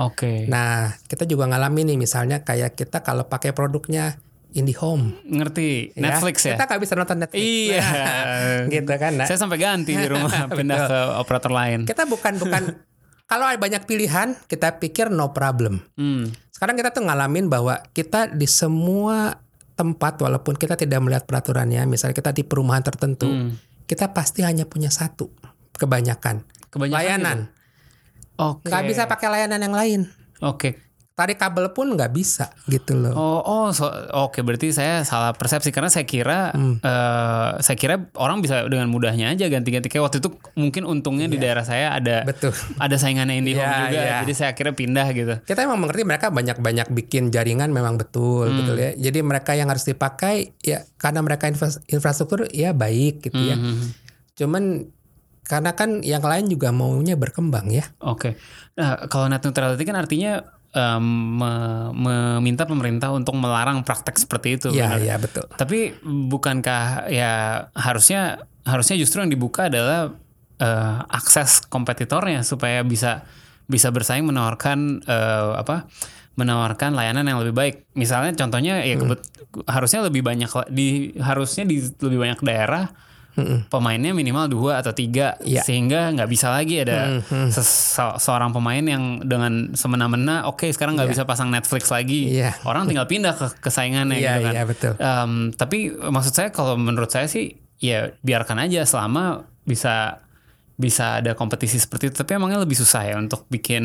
Oke. 0.00 0.48
Nah, 0.48 0.96
kita 1.04 1.28
juga 1.28 1.44
ngalamin 1.44 1.92
nih 1.92 1.98
misalnya 2.00 2.40
kayak 2.40 2.72
kita 2.72 3.04
kalau 3.04 3.28
pakai 3.28 3.52
produknya 3.52 4.16
IndiHome. 4.50 5.12
Ngerti. 5.22 5.92
ya, 5.92 6.00
Netflix 6.08 6.40
ya. 6.42 6.56
Kita 6.56 6.64
nggak 6.64 6.80
bisa 6.80 6.94
nonton 6.96 7.16
Netflix. 7.20 7.42
Iya. 7.42 7.84
Gitu 8.72 8.88
kan. 8.88 9.12
Nah, 9.14 9.26
Saya 9.28 9.36
sampai 9.36 9.60
ganti 9.60 9.92
di 9.92 10.06
rumah 10.08 10.30
pindah 10.56 10.78
ke 10.88 10.98
operator 11.18 11.52
lain. 11.52 11.84
kita 11.84 12.08
bukan 12.08 12.32
bukan 12.34 12.62
kalau 13.30 13.44
ada 13.44 13.60
banyak 13.60 13.84
pilihan 13.84 14.40
kita 14.48 14.80
pikir 14.80 15.12
no 15.12 15.30
problem. 15.30 15.84
Hmm. 15.94 16.32
Sekarang 16.48 16.74
kita 16.74 16.90
tuh 16.90 17.04
ngalamin 17.04 17.46
bahwa 17.46 17.84
kita 17.92 18.26
di 18.26 18.48
semua 18.48 19.36
tempat 19.76 20.16
walaupun 20.16 20.56
kita 20.56 20.74
tidak 20.74 20.96
melihat 20.98 21.24
peraturannya, 21.24 21.84
misalnya 21.84 22.12
kita 22.14 22.32
di 22.32 22.40
perumahan 22.40 22.80
tertentu, 22.80 23.28
Hmm. 23.28 23.52
Kita 23.90 24.14
pasti 24.14 24.46
hanya 24.46 24.70
punya 24.70 24.86
satu 24.86 25.34
kebanyakan, 25.74 26.46
Kebanyakan 26.70 26.94
layanan. 26.94 27.38
gitu. 27.50 28.38
Oke. 28.38 28.70
Nggak 28.70 28.84
bisa 28.86 29.02
pakai 29.10 29.28
layanan 29.34 29.60
yang 29.66 29.74
lain. 29.74 30.00
Oke. 30.38 30.78
Tarik 31.20 31.36
kabel 31.36 31.68
pun 31.70 31.92
nggak 31.92 32.08
bisa 32.10 32.48
gitu 32.64 32.96
loh. 32.96 33.12
Oh, 33.12 33.40
oh, 33.40 33.66
so- 33.70 33.92
oke. 34.10 34.40
Berarti 34.40 34.72
saya 34.72 35.04
salah 35.04 35.30
persepsi 35.30 35.68
karena 35.68 35.86
saya 35.86 36.02
kira, 36.02 36.48
Hmm. 36.50 36.80
eh, 36.80 37.50
saya 37.60 37.76
kira 37.76 38.08
orang 38.16 38.40
bisa 38.40 38.64
dengan 38.66 38.88
mudahnya 38.88 39.28
aja 39.28 39.44
ganti-ganti. 39.46 39.86
Kayak 39.86 40.08
waktu 40.08 40.18
itu 40.18 40.28
mungkin 40.54 40.82
untungnya 40.84 41.26
di 41.26 41.36
daerah 41.36 41.60
saya 41.60 41.92
ada 41.92 42.24
Iya. 42.24 42.26
Betul. 42.26 42.52
ada 42.76 42.96
saingannya 42.96 43.36
IndiHome 43.36 43.60
Iya, 43.60 43.80
juga. 43.84 44.00
iya. 44.00 44.16
Jadi 44.22 44.32
saya 44.32 44.52
kira 44.52 44.72
pindah 44.72 45.06
gitu. 45.12 45.34
kita 45.42 45.60
emang 45.60 45.76
mengerti 45.78 46.02
mereka 46.02 46.30
banyak-banyak 46.30 46.88
bikin 46.90 47.28
jaringan 47.28 47.68
memang 47.68 47.94
betul 47.94 48.48
Hmm. 48.48 48.56
gitu 48.56 48.72
ya. 48.74 48.90
Jadi 48.96 49.18
mereka 49.20 49.52
yang 49.52 49.68
harus 49.68 49.84
dipakai 49.84 50.56
ya 50.58 50.80
karena 50.96 51.20
mereka 51.20 51.44
infra- 51.44 51.84
infrastruktur 51.84 52.48
ya 52.48 52.72
baik 52.72 53.20
gitu 53.22 53.36
ya. 53.36 53.60
Hmm. 53.60 53.92
Cuman 54.34 54.64
karena 55.42 55.74
kan 55.74 55.98
yang 56.00 56.22
lain 56.22 56.46
juga 56.46 56.70
maunya 56.70 57.18
berkembang 57.18 57.68
ya. 57.68 57.82
Oke. 58.00 58.38
Nah, 58.78 59.10
kalau 59.10 59.26
net 59.26 59.42
neutrality 59.42 59.82
kan 59.82 59.98
artinya 59.98 60.46
em, 60.70 61.04
me- 61.34 61.90
meminta 61.92 62.62
pemerintah 62.64 63.10
untuk 63.10 63.34
melarang 63.34 63.82
praktek 63.82 64.16
seperti 64.16 64.48
itu. 64.54 64.68
Iya, 64.70 64.98
iya 64.98 65.16
betul. 65.18 65.46
Tapi 65.50 65.98
bukankah 66.04 67.10
ya 67.10 67.32
harusnya 67.74 68.42
harusnya 68.62 68.94
justru 68.94 69.24
yang 69.24 69.30
dibuka 69.30 69.66
adalah 69.66 70.14
eh, 70.60 70.96
akses 71.10 71.64
kompetitornya 71.66 72.44
supaya 72.44 72.84
bisa 72.84 73.24
bisa 73.66 73.90
bersaing 73.90 74.26
menawarkan 74.26 75.02
eh, 75.02 75.50
apa 75.58 75.90
menawarkan 76.38 76.94
layanan 76.94 77.26
yang 77.26 77.38
lebih 77.42 77.54
baik. 77.54 77.74
Misalnya 77.98 78.32
contohnya 78.36 78.80
ya 78.80 78.96
Hmm. 78.96 79.18
harusnya 79.66 80.06
lebih 80.06 80.22
banyak 80.22 80.46
di 80.70 81.18
harusnya 81.18 81.66
di 81.66 81.82
lebih 81.82 82.18
banyak 82.22 82.40
daerah 82.40 82.86
pemainnya 83.66 84.10
minimal 84.10 84.46
dua 84.46 84.72
atau 84.78 84.90
tiga 84.90 85.38
Iya. 85.40 85.62
sehingga 85.62 86.12
nggak 86.12 86.28
bisa 86.28 86.50
lagi 86.50 86.82
ada 86.82 87.22
ses- 87.48 87.94
seorang 88.18 88.50
pemain 88.50 88.80
yang 88.80 89.22
dengan 89.22 89.72
semena-mena 89.72 90.44
oke 90.44 90.68
sekarang 90.68 90.94
nggak 90.94 91.10
bisa 91.10 91.22
pasang 91.24 91.48
Netflix 91.48 91.88
lagi 91.88 92.36
Iya. 92.36 92.58
orang 92.64 92.84
tinggal 92.84 93.06
pindah 93.06 93.32
ke 93.32 93.46
kesaingannya 93.60 94.18
Iya, 94.18 94.32
gitu 94.32 94.44
kan 94.44 94.52
iya, 94.52 94.64
betul. 94.64 94.92
Em, 94.96 95.32
tapi 95.52 95.78
maksud 95.92 96.32
saya 96.32 96.48
kalau 96.50 96.74
menurut 96.74 97.08
saya 97.08 97.26
sih 97.26 97.54
ya 97.78 98.12
biarkan 98.20 98.60
aja 98.60 98.84
selama 98.84 99.46
bisa 99.64 100.20
bisa 100.74 101.20
ada 101.20 101.32
kompetisi 101.32 101.76
seperti 101.76 102.08
itu 102.08 102.16
tapi 102.16 102.34
emangnya 102.34 102.56
lebih 102.58 102.72
susah 102.74 103.04
ya 103.04 103.16
untuk 103.16 103.44
bikin 103.46 103.84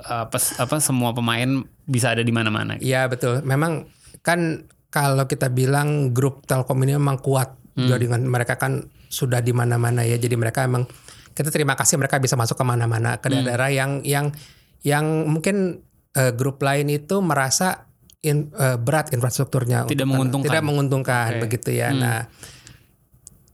apa 0.00 0.38
apa 0.58 0.76
semua 0.78 1.10
pemain 1.10 1.46
bisa 1.82 2.10
ada 2.10 2.22
di 2.22 2.30
mana-mana 2.30 2.74
gitu. 2.74 2.90
Iya 2.90 3.06
betul. 3.06 3.42
Memang 3.42 3.86
kan 4.20 4.66
kalau 4.88 5.24
kita 5.24 5.46
bilang 5.48 6.10
grup 6.10 6.42
Telkom 6.42 6.82
ini 6.82 6.94
memang 6.94 7.18
kuat 7.18 7.54
Hmm. 7.78 7.86
jaringan 7.86 8.26
mereka 8.26 8.58
kan 8.58 8.82
sudah 9.06 9.38
di 9.38 9.54
mana-mana 9.54 10.02
ya. 10.02 10.18
Jadi 10.18 10.34
mereka 10.34 10.66
emang 10.66 10.82
kita 11.30 11.54
terima 11.54 11.78
kasih 11.78 11.94
mereka 11.96 12.18
bisa 12.18 12.34
masuk 12.34 12.58
ke 12.58 12.64
mana-mana 12.66 13.14
Hmm. 13.14 13.20
ke 13.22 13.26
daerah 13.30 13.70
yang 13.70 14.02
yang 14.02 14.34
yang 14.82 15.06
mungkin 15.24 15.86
eh, 16.10 16.34
grup 16.34 16.58
lain 16.58 16.90
itu 16.90 17.22
merasa 17.22 17.86
in- 18.20 18.50
eh, 18.50 18.74
berat 18.74 19.14
infrastrukturnya 19.14 19.86
Tidak 19.86 20.02
untuk- 20.02 20.10
menguntungkan. 20.10 20.46
tidak 20.50 20.64
menguntungkan 20.66 21.28
Oke. 21.38 21.40
begitu 21.46 21.70
ya. 21.78 21.94
Hmm. 21.94 22.00
Nah, 22.02 22.18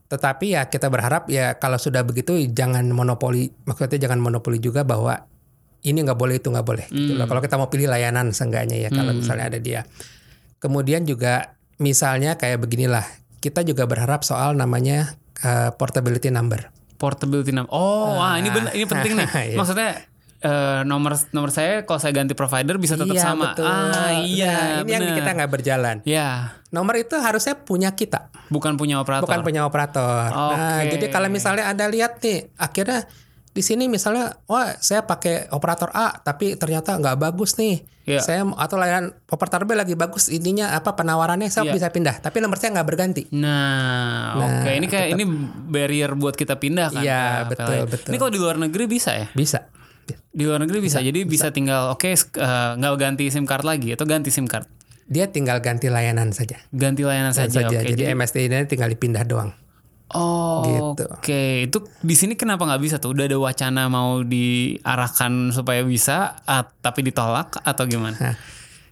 tetapi 0.05 0.53
ya 0.53 0.65
kita 0.65 0.87
berharap 0.87 1.25
ya 1.27 1.57
kalau 1.57 1.77
sudah 1.77 2.01
begitu 2.01 2.37
jangan 2.47 2.85
monopoli 2.89 3.49
maksudnya 3.65 3.97
jangan 3.97 4.21
monopoli 4.21 4.57
juga 4.57 4.85
bahwa 4.85 5.17
ini 5.81 6.01
nggak 6.01 6.17
boleh 6.17 6.37
itu 6.37 6.49
nggak 6.49 6.65
boleh 6.65 6.85
gitu 6.87 7.13
loh. 7.13 7.25
Kalau 7.25 7.41
kita 7.41 7.57
mau 7.57 7.69
pilih 7.69 7.85
layanan 7.85 8.29
seenggaknya 8.29 8.77
ya 8.79 8.89
kalau 8.89 9.13
misalnya 9.13 9.45
ada 9.49 9.59
dia. 9.59 9.85
Kemudian 10.57 11.05
juga 11.05 11.53
misalnya 11.77 12.33
kayak 12.33 12.57
beginilah 12.57 13.05
kita 13.45 13.61
juga 13.61 13.85
berharap 13.85 14.25
soal 14.25 14.57
namanya 14.57 15.13
uh, 15.39 15.69
portability 15.71 16.27
number. 16.27 16.73
portability 16.95 17.51
number. 17.51 17.69
Oh, 17.69 18.17
wah 18.17 18.33
ini 18.35 18.49
benar 18.49 18.73
ini 18.73 18.83
penting 18.83 19.13
nih. 19.13 19.27
Iya. 19.51 19.57
Maksudnya 19.59 19.89
eh, 20.41 20.79
nomor 20.83 21.13
nomor 21.29 21.49
saya 21.49 21.83
kalau 21.83 21.99
saya 21.99 22.15
ganti 22.15 22.33
provider 22.33 22.75
bisa 22.75 22.95
tetap 22.95 23.11
Iya, 23.11 23.21
sama. 23.21 23.51
betul. 23.51 23.67
Ah, 23.67 24.15
iya. 24.17 24.55
Nah, 24.79 24.81
ini 24.81 24.89
yang 24.89 25.03
benar. 25.03 25.17
kita 25.19 25.29
nggak 25.35 25.51
berjalan. 25.51 25.95
Ya, 26.03 26.55
Nomor 26.69 26.95
itu 26.95 27.15
harusnya 27.15 27.55
punya 27.57 27.93
kita, 27.93 28.31
bukan 28.47 28.75
punya 28.75 28.99
operator. 28.99 29.23
bukan 29.23 29.39
punya 29.41 29.63
operator. 29.63 30.27
Nah, 30.27 30.83
Oke. 30.83 30.91
jadi 30.91 31.05
kalau 31.07 31.27
misalnya 31.29 31.67
Anda 31.67 31.87
lihat 31.87 32.19
nih, 32.19 32.51
akhirnya 32.53 33.07
di 33.55 33.63
sini 33.63 33.87
misalnya, 33.87 34.35
wah 34.45 34.75
saya 34.75 35.07
pakai 35.07 35.47
operator 35.47 35.87
A, 35.89 36.11
tapi 36.19 36.59
ternyata 36.59 36.99
nggak 36.99 37.15
bagus 37.15 37.55
nih. 37.55 37.87
Iya. 38.03 38.19
Saya 38.19 38.43
atau 38.45 38.75
layanan 38.75 39.15
operator 39.25 39.63
B 39.63 39.73
lagi 39.73 39.95
bagus, 39.95 40.27
ininya 40.27 40.75
apa 40.75 40.93
penawarannya 40.93 41.47
saya 41.47 41.65
Iya. 41.65 41.73
bisa 41.73 41.87
pindah, 41.89 42.19
tapi 42.19 42.43
nomor 42.43 42.59
saya 42.59 42.75
nggak 42.75 42.85
berganti. 42.85 43.23
Nah, 43.31 44.35
oke 44.37 44.69
ini 44.69 44.85
kayak 44.85 45.07
ini 45.15 45.23
barrier 45.65 46.11
buat 46.13 46.35
kita 46.35 46.59
pindah 46.59 46.91
kan. 46.91 47.01
Iya, 47.01 47.47
ke 47.47 47.55
betul, 47.55 47.65
PLN. 47.65 47.87
betul. 47.89 48.09
Ini 48.11 48.17
kalau 48.19 48.31
di 48.35 48.39
luar 48.43 48.57
negeri 48.59 48.85
bisa 48.85 49.15
ya? 49.15 49.27
Bisa. 49.31 49.71
Di 50.29 50.43
luar 50.43 50.59
negeri 50.61 50.83
bisa. 50.83 50.99
Jadi 50.99 51.23
bisa, 51.23 51.49
tinggal 51.49 51.89
oke 51.89 52.11
sk- 52.11 52.37
eh, 52.37 52.71
nggak 52.75 52.91
ganti 52.99 53.31
SIM 53.31 53.47
card 53.47 53.63
lagi 53.63 53.95
atau 53.95 54.03
ganti 54.03 54.29
SIM 54.29 54.45
card. 54.45 54.67
Dia 55.07 55.31
tinggal 55.31 55.63
ganti 55.63 55.87
layanan 55.87 56.29
saja. 56.29 56.59
Ganti 56.69 57.01
layanan 57.01 57.31
saja. 57.31 57.65
saja. 57.65 57.77
Oke. 57.79 57.95
Jadi, 57.95 58.05
MST 58.11 58.37
ini 58.43 58.67
tinggal 58.67 58.91
dipindah 58.91 59.23
doang. 59.23 59.49
Oh, 60.07 60.93
Gitu. 60.93 61.03
oke. 61.07 61.43
Itu 61.65 61.77
di 61.99 62.13
sini 62.13 62.33
kenapa 62.33 62.61
nggak 62.63 62.77
bisa 62.79 62.95
tuh? 62.97 63.11
Udah 63.11 63.25
ada 63.25 63.37
wacana 63.37 63.87
mau 63.87 64.21
diarahkan 64.21 65.49
supaya 65.49 65.81
bisa, 65.81 66.37
ah, 66.43 66.61
tapi 66.63 67.01
ditolak 67.01 67.57
atau 67.59 67.83
gimana? 67.85 68.15
Nah, 68.15 68.35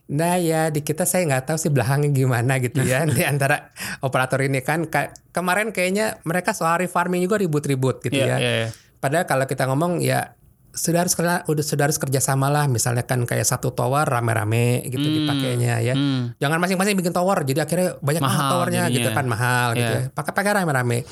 Nah 0.04 0.36
ya 0.36 0.68
di 0.68 0.84
kita 0.84 1.08
saya 1.08 1.24
nggak 1.24 1.48
tahu 1.48 1.58
sih 1.58 1.72
belakangnya 1.72 2.12
gimana 2.12 2.60
gitu 2.60 2.84
ya 2.84 3.08
di 3.08 3.24
antara 3.24 3.72
operator 4.00 4.44
ini 4.44 4.60
kan 4.60 4.84
ka- 4.86 5.16
kemarin 5.32 5.72
kayaknya 5.72 6.20
mereka 6.24 6.52
soal 6.52 6.76
refarming 6.78 7.24
juga 7.24 7.40
ribut-ribut 7.40 8.04
gitu 8.04 8.20
Iya, 8.20 8.36
ya. 8.36 8.38
iya, 8.38 8.52
iya. 8.60 8.70
Padahal 9.00 9.24
kalau 9.24 9.48
kita 9.48 9.64
ngomong 9.64 10.04
ya 10.04 10.36
sudah 10.74 11.00
harus 11.00 11.14
kerja, 11.14 11.46
udah 11.46 11.62
sudah 11.62 11.84
harus 11.86 11.96
kerjasama 11.96 12.50
lah 12.50 12.66
misalnya 12.66 13.02
kan 13.02 13.24
kayak 13.24 13.46
satu 13.46 13.70
tower 13.70 14.04
rame-rame 14.04 14.82
gitu 14.84 15.06
dipakainya 15.06 15.78
ya. 15.80 15.94
Hmm. 15.94 16.34
Jangan 16.36 16.58
masing-masing 16.58 16.96
bikin 16.96 17.12
tower 17.12 17.42
jadi 17.42 17.62
akhirnya 17.62 17.96
banyak 18.00 18.20
Mahal 18.20 18.50
towernya 18.52 18.82
jadinya. 18.84 18.96
gitu 18.96 19.10
kan 19.12 19.26
mahal 19.26 19.68
gitu 19.74 19.86
Iya. 19.88 20.02
ya. 20.02 20.10
Pakai 20.10 20.34
pakai 20.34 20.52
rame-rame. 20.56 21.06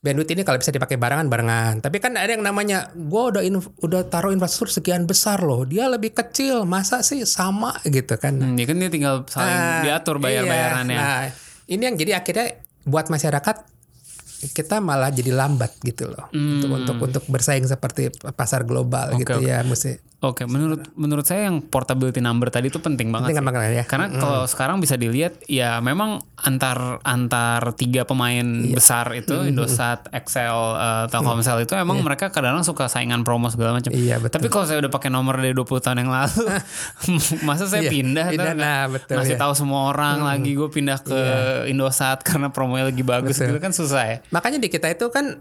Bandwidth 0.00 0.32
ini 0.32 0.42
kalau 0.42 0.56
bisa 0.56 0.70
dipakai 0.70 0.96
barengan 0.96 1.26
barengan. 1.26 1.74
Tapi 1.78 1.98
kan 1.98 2.14
ada 2.14 2.26
yang 2.26 2.40
namanya 2.40 2.88
gue 2.90 3.22
udah 3.30 3.42
udah 3.80 4.00
taruh 4.06 4.30
infrastruktur 4.30 4.72
sekian 4.72 5.04
besar 5.04 5.42
loh. 5.42 5.62
Dia 5.62 5.86
lebih 5.86 6.14
kecil, 6.14 6.64
masa 6.64 7.02
sih 7.02 7.20
sama 7.24 7.76
gitu 7.84 8.16
kan. 8.16 8.32
Hmm, 8.32 8.56
ya 8.56 8.64
kan 8.64 8.78
dia 8.78 8.88
tinggal 8.88 9.26
saling 9.26 9.52
Ah, 9.52 9.84
diatur 9.84 10.16
bayar-bayarannya. 10.16 10.94
iya. 10.94 11.04
Nah, 11.04 11.24
ini 11.66 11.82
yang 11.82 11.96
jadi 11.96 12.16
akhirnya 12.16 12.56
buat 12.82 13.06
masyarakat 13.06 13.56
kita 14.40 14.80
malah 14.80 15.12
jadi 15.12 15.36
lambat 15.36 15.76
gitu 15.84 16.08
loh 16.08 16.32
untuk 16.32 16.70
untuk 16.72 16.96
untuk 16.96 17.24
bersaing 17.28 17.68
seperti 17.68 18.08
pasar 18.32 18.64
global 18.64 19.12
Oke, 19.12 19.28
gitu 19.28 19.36
oke. 19.36 19.44
ya 19.44 19.60
mesti 19.60 20.09
Oke, 20.20 20.44
menurut 20.44 20.84
menurut 20.94 21.24
saya 21.24 21.48
yang 21.48 21.64
portability 21.64 22.20
number 22.20 22.48
tadi 22.48 22.68
itu 22.68 22.76
penting 22.76 23.08
banget. 23.08 23.32
penting 23.32 23.40
makanya 23.40 23.72
ya. 23.72 23.84
Karena 23.84 24.12
kalau 24.12 24.44
sekarang 24.44 24.76
bisa 24.76 24.92
dilihat 24.94 25.40
ya 25.44 25.80
memang 25.80 26.20
antar 26.36 27.00
antar 27.02 27.72
tiga 27.72 28.04
pemain 28.04 28.44
Iya. 28.60 28.76
besar 28.76 29.16
itu 29.16 29.32
Indosat, 29.42 30.12
Excel, 30.12 30.52
eh, 30.76 31.04
Telkomsel 31.08 31.64
itu 31.64 31.72
emang 31.72 32.04
mereka 32.04 32.28
kadang-kadang 32.28 32.62
suka 32.62 32.84
saingan 32.86 33.24
promo 33.24 33.48
segala 33.48 33.72
macam. 33.74 33.88
Iya, 33.90 34.20
betul. 34.20 34.36
Tapi 34.36 34.48
kalau 34.48 34.64
saya 34.64 34.78
udah 34.78 34.92
pakai 34.92 35.08
nomor 35.08 35.40
dari 35.40 35.56
20 35.56 35.80
tahun 35.80 35.98
yang 35.98 36.12
lalu, 36.12 36.44
masa 37.48 37.64
saya 37.64 37.80
Iya, 37.80 37.90
pindah, 37.90 38.26
pindah, 38.28 38.52
nah, 38.54 38.82
betul, 38.86 39.16
ngasih 39.16 39.36
ya. 39.36 39.40
tahu 39.40 39.52
semua 39.56 39.88
orang 39.88 40.20
lagi 40.20 40.52
gue 40.52 40.68
pindah 40.68 41.00
ke 41.00 41.20
Indosat 41.66 42.20
karena 42.28 42.52
promonya 42.52 42.92
lagi 42.92 43.00
bagus 43.00 43.40
Betul. 43.40 43.56
gitu 43.56 43.60
kan 43.64 43.72
susah 43.72 44.04
ya. 44.04 44.16
Makanya 44.28 44.60
di 44.60 44.68
kita 44.68 44.84
itu 44.86 45.08
kan 45.08 45.40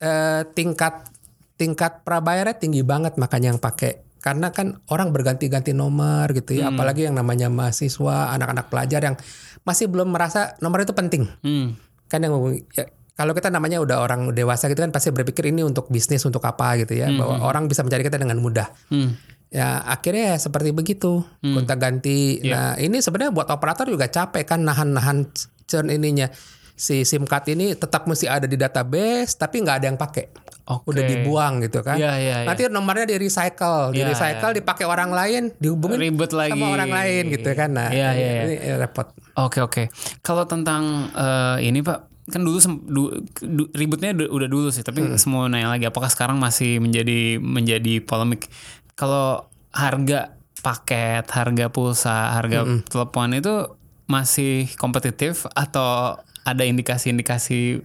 eh, 0.00 0.42
tingkat 0.50 1.12
tingkat 1.54 2.02
prabayarnya 2.02 2.56
tinggi 2.56 2.80
banget 2.80 3.14
makanya 3.14 3.52
yang 3.52 3.60
pakai 3.60 4.00
karena 4.24 4.56
kan 4.56 4.80
orang 4.88 5.12
berganti-ganti 5.12 5.76
nomor 5.76 6.32
gitu 6.32 6.56
ya 6.56 6.72
apalagi 6.72 7.04
yang 7.04 7.12
namanya 7.12 7.52
mahasiswa 7.52 8.32
anak-anak 8.32 8.72
pelajar 8.72 9.04
yang 9.04 9.20
masih 9.68 9.92
belum 9.92 10.16
merasa 10.16 10.56
nomor 10.64 10.80
itu 10.80 10.96
penting. 10.96 11.28
Hmm. 11.44 11.76
kan 12.08 12.24
yang 12.24 12.32
ya, 12.72 12.88
kalau 13.20 13.36
kita 13.36 13.52
namanya 13.52 13.84
udah 13.84 14.00
orang 14.00 14.32
dewasa 14.32 14.72
gitu 14.72 14.80
kan 14.80 14.92
pasti 14.96 15.12
berpikir 15.12 15.52
ini 15.52 15.60
untuk 15.60 15.92
bisnis 15.92 16.24
untuk 16.24 16.40
apa 16.40 16.80
gitu 16.80 16.96
ya 16.96 17.12
bahwa 17.12 17.44
orang 17.44 17.68
bisa 17.68 17.84
mencari 17.84 18.00
kita 18.00 18.16
dengan 18.16 18.40
mudah. 18.40 18.72
Hmm. 18.88 19.12
ya 19.52 19.84
akhirnya 19.84 20.34
ya 20.34 20.36
seperti 20.40 20.72
begitu 20.72 21.20
gonta 21.44 21.76
ganti. 21.76 22.40
Nah 22.48 22.80
ini 22.80 23.04
sebenarnya 23.04 23.28
buat 23.28 23.48
operator 23.52 23.92
juga 23.92 24.08
capek 24.08 24.48
kan 24.48 24.64
nahan-nahan 24.64 25.28
churn 25.68 25.92
ininya. 25.92 26.32
Si 26.74 27.06
SIM 27.06 27.28
card 27.28 27.54
ini 27.54 27.76
tetap 27.76 28.08
mesti 28.08 28.26
ada 28.26 28.48
di 28.48 28.56
database 28.56 29.36
tapi 29.36 29.62
nggak 29.62 29.76
ada 29.78 29.86
yang 29.92 29.98
pakai 30.00 30.43
Oke. 30.64 30.96
udah 30.96 31.02
dibuang 31.04 31.60
gitu 31.60 31.80
kan 31.80 31.94
Iya, 31.94 32.12
iya, 32.16 32.36
iya. 32.40 32.46
nanti 32.46 32.64
nomornya 32.66 33.04
di 33.04 33.16
recycle 33.16 33.92
di 33.92 34.00
Iya, 34.00 34.08
recycle 34.10 34.52
dipakai 34.54 34.84
orang 34.84 35.12
lain 35.12 35.52
dihubungin 35.54 36.00
Ribet 36.00 36.32
lagi. 36.32 36.50
sama 36.50 36.72
orang 36.72 36.88
lain 36.88 37.28
gitu 37.28 37.52
kan 37.52 37.68
nah 37.70 37.92
Iya, 37.92 38.08
iya, 38.12 38.30
iya. 38.30 38.42
ini 38.46 38.54
repot 38.74 39.12
Oke 39.34 39.58
oke. 39.60 39.90
Kalau 40.20 40.46
tentang 40.46 41.10
eh, 41.10 41.66
ini 41.66 41.82
Pak, 41.82 41.98
kan 42.24 42.40
dulu 42.40 42.54
du- 42.86 43.12
du- 43.36 43.68
ributnya 43.72 44.14
udah, 44.14 44.46
dulu 44.46 44.70
sih, 44.70 44.80
tapi 44.80 45.02
semua 45.18 45.44
nanya 45.44 45.68
lagi 45.68 45.84
apakah 45.84 46.06
sekarang 46.06 46.38
masih 46.38 46.78
menjadi 46.78 47.36
menjadi 47.36 47.98
polemik. 48.00 48.46
Kalau 48.94 49.50
harga 49.68 50.38
paket, 50.62 51.26
harga 51.28 51.66
pulsa, 51.66 52.30
harga 52.32 52.62
telepon 52.86 53.34
itu 53.34 53.74
masih 54.06 54.70
kompetitif 54.78 55.50
atau 55.50 56.14
ada 56.40 56.62
indikasi-indikasi 56.62 57.82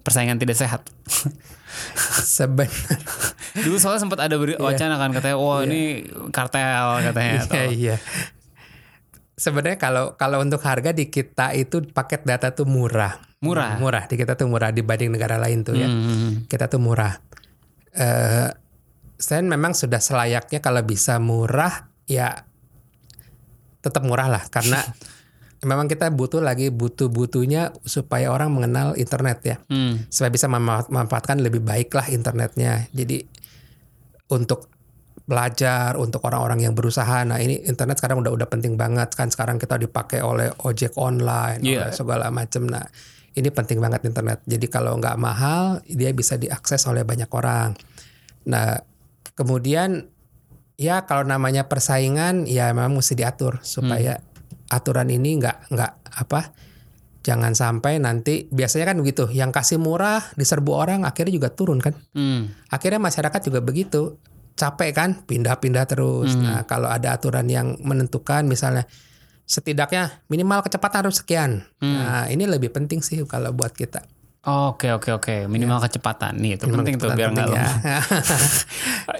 persaingan 0.00 0.38
tidak 0.38 0.56
sehat? 0.56 0.86
sebenarnya 2.36 2.96
dulu 3.64 3.76
soalnya 3.76 4.00
sempat 4.04 4.20
ada 4.24 4.34
beri 4.40 4.56
wacana 4.56 4.96
kan 4.96 5.10
katanya, 5.12 5.36
wah 5.36 5.60
ini 5.64 6.06
kartel 6.32 7.04
katanya. 7.12 7.40
Iya 7.52 7.64
iya. 7.68 7.96
Sebenarnya 9.36 9.76
kalau 9.80 10.14
kalau 10.16 10.40
untuk 10.40 10.62
harga 10.62 10.94
di 10.94 11.08
kita 11.08 11.52
itu 11.56 11.84
paket 11.92 12.24
data 12.24 12.52
tuh 12.54 12.64
murah. 12.64 13.20
Murah? 13.42 13.76
Murah 13.76 14.04
di 14.06 14.14
kita 14.14 14.38
tuh 14.38 14.46
murah 14.46 14.70
dibanding 14.70 15.12
negara 15.12 15.36
lain 15.36 15.66
tuh 15.66 15.74
ya. 15.74 15.88
Hmm. 15.88 16.46
Kita 16.46 16.70
tuh 16.70 16.78
murah. 16.78 17.12
Eh 17.92 18.48
saya 19.22 19.38
memang 19.46 19.70
sudah 19.70 20.02
selayaknya 20.02 20.58
kalau 20.58 20.82
bisa 20.82 21.22
murah 21.22 21.94
ya 22.10 22.42
tetap 23.78 24.02
murah 24.02 24.26
lah 24.26 24.42
karena 24.50 24.82
memang 25.62 25.86
kita 25.86 26.10
butuh 26.10 26.42
lagi 26.42 26.68
butuh-butuhnya 26.68 27.70
supaya 27.86 28.34
orang 28.34 28.50
mengenal 28.50 28.98
internet 28.98 29.38
ya 29.42 29.56
Hmm. 29.70 30.02
supaya 30.10 30.30
bisa 30.30 30.50
mema- 30.50 30.86
memanfaatkan 30.86 31.38
lebih 31.38 31.62
baik 31.62 31.94
lah 31.94 32.06
internetnya. 32.06 32.90
Jadi 32.90 33.22
untuk 34.28 34.72
belajar 35.22 35.94
untuk 35.96 36.18
orang-orang 36.26 36.66
yang 36.66 36.74
berusaha. 36.74 37.22
Nah 37.22 37.38
ini 37.38 37.62
internet 37.62 38.02
sekarang 38.02 38.26
udah 38.26 38.34
udah 38.34 38.48
penting 38.50 38.74
banget 38.74 39.14
kan 39.14 39.30
sekarang 39.30 39.56
kita 39.56 39.78
dipakai 39.78 40.18
oleh 40.18 40.50
ojek 40.66 40.98
online, 40.98 41.62
Iya. 41.62 41.88
oleh 41.88 41.92
segala 41.94 42.26
macam. 42.34 42.66
Nah 42.66 42.82
ini 43.32 43.48
penting 43.48 43.78
banget 43.78 44.02
internet. 44.02 44.42
Jadi 44.44 44.66
kalau 44.66 44.98
nggak 44.98 45.14
mahal 45.16 45.78
dia 45.86 46.10
bisa 46.10 46.34
diakses 46.34 46.82
oleh 46.90 47.06
banyak 47.06 47.30
orang. 47.30 47.78
Nah 48.50 48.82
kemudian 49.38 50.10
ya 50.74 51.06
kalau 51.06 51.22
namanya 51.22 51.70
persaingan 51.70 52.50
ya 52.50 52.74
memang 52.74 52.98
mesti 52.98 53.14
diatur 53.14 53.62
supaya 53.62 54.18
aturan 54.72 55.12
ini 55.12 55.36
nggak 55.36 55.68
nggak 55.68 55.92
apa 56.24 56.40
jangan 57.22 57.54
sampai 57.54 58.02
nanti 58.02 58.50
biasanya 58.50 58.92
kan 58.92 58.98
begitu 58.98 59.30
yang 59.30 59.54
kasih 59.54 59.78
murah 59.78 60.20
diserbu 60.34 60.72
orang 60.74 61.06
akhirnya 61.06 61.38
juga 61.38 61.48
turun 61.54 61.78
kan? 61.78 61.94
Hmm. 62.16 62.50
akhirnya 62.66 62.98
masyarakat 62.98 63.40
juga 63.46 63.62
begitu 63.62 64.18
capek 64.52 64.90
kan 64.92 65.10
pindah-pindah 65.24 65.84
terus. 65.88 66.36
Nah 66.36 66.68
kalau 66.68 66.90
ada 66.90 67.16
aturan 67.16 67.48
yang 67.48 67.78
menentukan 67.80 68.44
misalnya 68.44 68.84
setidaknya 69.48 70.22
minimal 70.28 70.60
kecepatan 70.66 71.08
harus 71.08 71.24
sekian. 71.24 71.64
Nah 71.80 72.28
ini 72.28 72.44
lebih 72.44 72.68
penting 72.68 73.00
sih 73.00 73.22
kalau 73.24 73.54
buat 73.54 73.72
kita 73.72 74.04
Oke 74.42 74.90
oke 74.90 75.14
oke 75.14 75.46
minimal 75.46 75.78
kecepatan 75.78 76.34
nih 76.42 76.58
itu 76.58 76.66
penting 76.66 76.98
tuh 76.98 77.14
biar 77.14 77.30
nggak 77.30 77.46
lemah. 77.46 77.76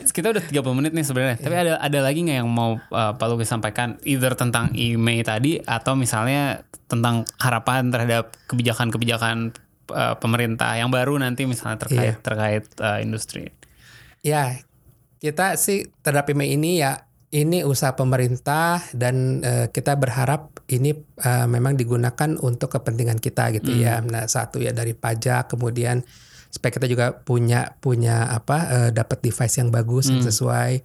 Kita 0.19 0.35
udah 0.35 0.43
30 0.43 0.79
menit 0.83 0.91
nih 0.99 1.07
sebenarnya. 1.07 1.37
Tapi 1.39 1.55
ada 1.55 1.73
ada 1.79 1.99
lagi 2.03 2.27
nggak 2.27 2.39
yang 2.43 2.51
mau 2.51 2.75
uh, 2.75 3.15
Pak 3.15 3.27
Luki 3.31 3.47
sampaikan 3.47 4.03
either 4.03 4.35
tentang 4.35 4.75
email 4.75 5.23
tadi 5.23 5.63
atau 5.63 5.95
misalnya 5.95 6.67
tentang 6.91 7.23
harapan 7.39 7.95
terhadap 7.95 8.35
kebijakan-kebijakan 8.51 9.55
uh, 9.95 10.19
pemerintah 10.19 10.75
yang 10.75 10.91
baru 10.91 11.15
nanti 11.23 11.47
misalnya 11.47 11.87
terkait 11.87 12.19
terkait 12.19 12.67
uh, 12.83 12.99
industri. 12.99 13.55
Ya, 14.27 14.59
kita 15.23 15.55
sih 15.55 15.87
terhadap 16.03 16.35
email 16.35 16.51
ini 16.51 16.83
ya 16.83 17.07
ini 17.33 17.65
usaha 17.65 17.97
pemerintah 17.97 18.85
dan 18.93 19.41
eh, 19.41 19.67
kita 19.73 19.97
berharap 19.97 20.53
ini 20.73 20.97
eh, 21.21 21.47
memang 21.49 21.77
digunakan 21.77 22.31
untuk 22.41 22.73
kepentingan 22.79 23.21
kita 23.21 23.53
gitu 23.59 23.77
ya. 23.77 24.01
Nah, 24.01 24.25
satu 24.25 24.63
ya 24.63 24.73
dari 24.73 24.97
pajak, 24.97 25.53
kemudian 25.53 26.01
supaya 26.53 26.73
kita 26.73 26.85
juga 26.85 27.17
punya 27.17 27.77
punya 27.81 28.29
apa 28.29 28.59
eh, 28.69 28.91
dapat 28.93 29.25
device 29.25 29.61
yang 29.61 29.73
bagus 29.73 30.13
yang 30.13 30.21
sesuai 30.21 30.85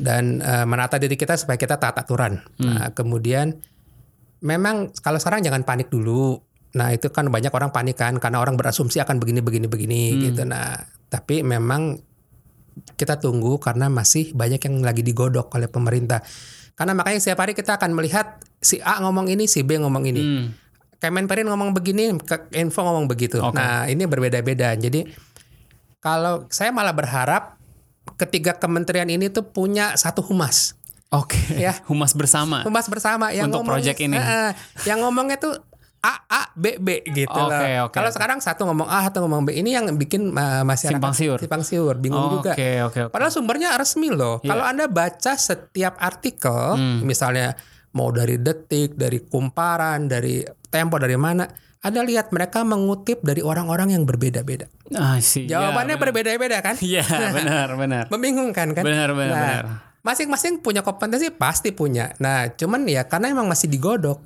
dan 0.00 0.40
eh, 0.40 0.64
menata 0.64 0.96
diri 0.96 1.14
kita 1.14 1.36
supaya 1.36 1.60
kita 1.60 1.76
taat 1.76 1.96
aturan. 2.00 2.40
Nah, 2.60 2.90
kemudian 2.96 3.56
memang 4.44 4.92
kalau 5.00 5.16
sekarang 5.16 5.44
jangan 5.44 5.64
panik 5.64 5.88
dulu. 5.88 6.40
Nah, 6.74 6.90
itu 6.90 7.06
kan 7.14 7.30
banyak 7.30 7.54
orang 7.54 7.70
panik 7.70 7.94
kan 7.94 8.18
karena 8.18 8.42
orang 8.42 8.58
berasumsi 8.58 8.98
akan 8.98 9.22
begini 9.22 9.40
begini 9.40 9.66
begini 9.70 10.02
gitu. 10.26 10.42
Nah, 10.42 10.74
tapi 11.06 11.46
memang 11.46 11.94
kita 12.98 13.22
tunggu 13.22 13.62
karena 13.62 13.86
masih 13.86 14.34
banyak 14.34 14.58
yang 14.58 14.82
lagi 14.82 15.06
digodok 15.06 15.54
oleh 15.54 15.70
pemerintah. 15.70 16.22
Karena 16.74 16.98
makanya 16.98 17.22
setiap 17.22 17.46
hari 17.46 17.54
kita 17.54 17.78
akan 17.78 17.94
melihat 17.94 18.42
si 18.64 18.80
A 18.80 18.96
ngomong 18.98 19.28
ini, 19.28 19.44
si 19.44 19.60
B 19.60 19.76
ngomong 19.76 20.04
ini. 20.06 20.20
Hmm. 20.20 20.46
Kemenperin 20.96 21.44
ngomong 21.44 21.70
begini, 21.70 22.16
ke- 22.16 22.48
Info 22.56 22.80
ngomong 22.80 23.04
begitu. 23.04 23.36
Oke. 23.36 23.54
Nah, 23.54 23.84
ini 23.84 24.02
berbeda-beda. 24.02 24.72
Jadi 24.72 25.04
kalau 26.00 26.48
saya 26.48 26.68
malah 26.70 26.92
berharap 26.92 27.60
ketiga 28.16 28.52
kementerian 28.54 29.08
ini 29.08 29.28
tuh 29.28 29.44
punya 29.44 29.92
satu 29.94 30.20
humas. 30.20 30.76
Oke. 31.10 31.36
Ya. 31.54 31.76
Humas 31.90 32.12
bersama. 32.12 32.64
Humas 32.64 32.88
bersama 32.88 33.30
yang 33.30 33.46
Untuk 33.46 33.62
ngomong 33.62 33.76
project 33.78 33.98
ini. 34.00 34.16
Eh, 34.16 34.50
yang 34.84 34.98
ngomongnya 34.98 35.36
tuh 35.36 35.54
A 36.00 36.20
A 36.26 36.42
B 36.52 36.76
B 36.76 37.00
gitu 37.06 37.32
Oke, 37.32 37.48
loh. 37.48 37.88
oke, 37.88 37.96
Kalau 37.96 38.08
oke. 38.08 38.16
sekarang 38.16 38.36
satu 38.36 38.68
ngomong 38.68 38.84
A, 38.84 39.08
satu 39.08 39.24
ngomong 39.24 39.44
B. 39.44 39.56
Ini 39.56 39.70
yang 39.74 39.86
bikin 39.94 40.32
uh, 40.32 40.60
masyarakat 40.62 41.00
Simpang 41.00 41.16
siur. 41.16 41.38
simpang 41.40 41.64
siur, 41.64 41.96
bingung 41.96 42.28
juga. 42.30 42.52
Oke 42.52 42.82
oke 42.82 43.00
oke. 43.08 43.10
Padahal 43.10 43.32
sumbernya 43.32 43.72
resmi 43.72 44.08
loh. 44.08 44.36
Iya. 44.40 44.52
Kalau 44.52 44.64
Anda 44.66 44.84
baca 44.84 45.32
setiap 45.34 45.96
artikel, 45.96 46.76
Hmm. 46.76 47.00
misalnya 47.00 47.56
mau 47.94 48.10
dari 48.10 48.36
Detik, 48.36 48.94
dari 48.94 49.22
Kumparan, 49.22 50.06
dari 50.06 50.42
Tempo, 50.66 50.98
dari 50.98 51.14
mana, 51.14 51.46
Anda 51.80 52.00
lihat 52.00 52.30
mereka 52.30 52.62
mengutip 52.62 53.20
dari 53.20 53.38
orang-orang 53.38 53.92
yang 53.92 54.02
berbeda-beda. 54.02 54.66
Ah, 54.92 55.20
sih. 55.20 55.44
Ya, 55.44 55.60
Jawabannya 55.60 55.94
benar. 55.94 56.02
berbeda-beda 56.02 56.58
kan? 56.60 56.74
Iya 56.80 57.04
benar 57.36 57.68
benar. 57.74 58.04
Membingungkan 58.08 58.72
kan? 58.72 58.82
Benar 58.82 59.12
benar 59.12 59.30
Nah, 59.30 59.42
benar. 59.44 59.64
masing-masing 60.00 60.58
punya 60.58 60.80
kompetensi 60.80 61.28
pasti 61.28 61.70
punya. 61.70 62.10
Nah, 62.18 62.50
cuman 62.50 62.84
ya 62.84 63.04
karena 63.04 63.30
emang 63.30 63.46
masih 63.46 63.68
digodok. 63.68 64.16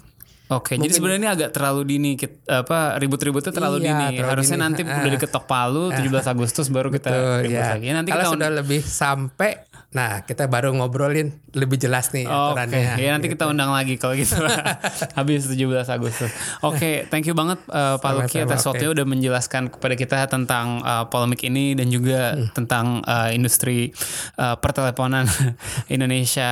Oke, 0.48 0.80
jadi 0.80 0.88
sebenarnya 0.88 1.20
ini 1.20 1.28
agak 1.28 1.50
terlalu 1.52 1.84
dini 1.84 2.16
apa 2.48 2.96
ribut-ributnya 2.96 3.52
terlalu 3.52 3.84
Iya, 3.84 3.92
dini. 4.00 4.16
terlalu 4.16 4.32
Harusnya 4.32 4.56
dini. 4.56 4.64
nanti 4.64 4.80
Ah. 4.80 4.96
udah 4.96 5.12
diketok 5.12 5.44
palu 5.44 5.84
17 5.92 6.24
Agustus 6.24 6.66
baru 6.72 6.88
kita 6.88 7.08
Tuh, 7.12 7.44
ribut 7.44 7.52
ya. 7.52 7.76
lagi. 7.76 7.88
Nanti 7.92 8.08
Kalau 8.08 8.22
kita 8.24 8.32
sudah 8.32 8.50
lebih 8.56 8.80
sampai, 8.80 9.67
nah 9.98 10.22
kita 10.22 10.46
baru 10.46 10.70
ngobrolin 10.70 11.28
lebih 11.50 11.74
jelas 11.76 12.12
nih 12.12 12.22
Oh, 12.24 12.54
aturannya. 12.54 12.94
ya 12.96 13.10
nanti 13.10 13.26
kita 13.26 13.44
undang 13.44 13.68
lagi 13.68 13.98
kalau 13.98 14.14
gitu. 14.14 14.38
Habis 15.18 15.50
17 15.50 15.58
Agustus. 15.88 16.30
Oke, 16.60 17.02
thank 17.06 17.24
you 17.24 17.34
banget 17.34 17.58
uh, 17.66 17.98
Pak 17.98 18.12
Luki 18.14 18.38
atas 18.38 18.62
waktunya 18.62 18.94
udah 18.94 19.02
menjelaskan 19.02 19.66
kepada 19.68 19.94
kita 19.94 20.16
tentang 20.26 20.78
uh, 20.80 21.06
polemik 21.06 21.42
ini 21.42 21.74
dan 21.74 21.88
juga 21.88 22.30
Hmm. 22.30 22.46
tentang 22.52 22.86
uh, 23.02 23.30
industri 23.30 23.90
uh, 24.36 24.54
perteleponan 24.54 25.26
Indonesia 25.88 26.50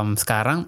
um, 0.00 0.16
sekarang. 0.16 0.66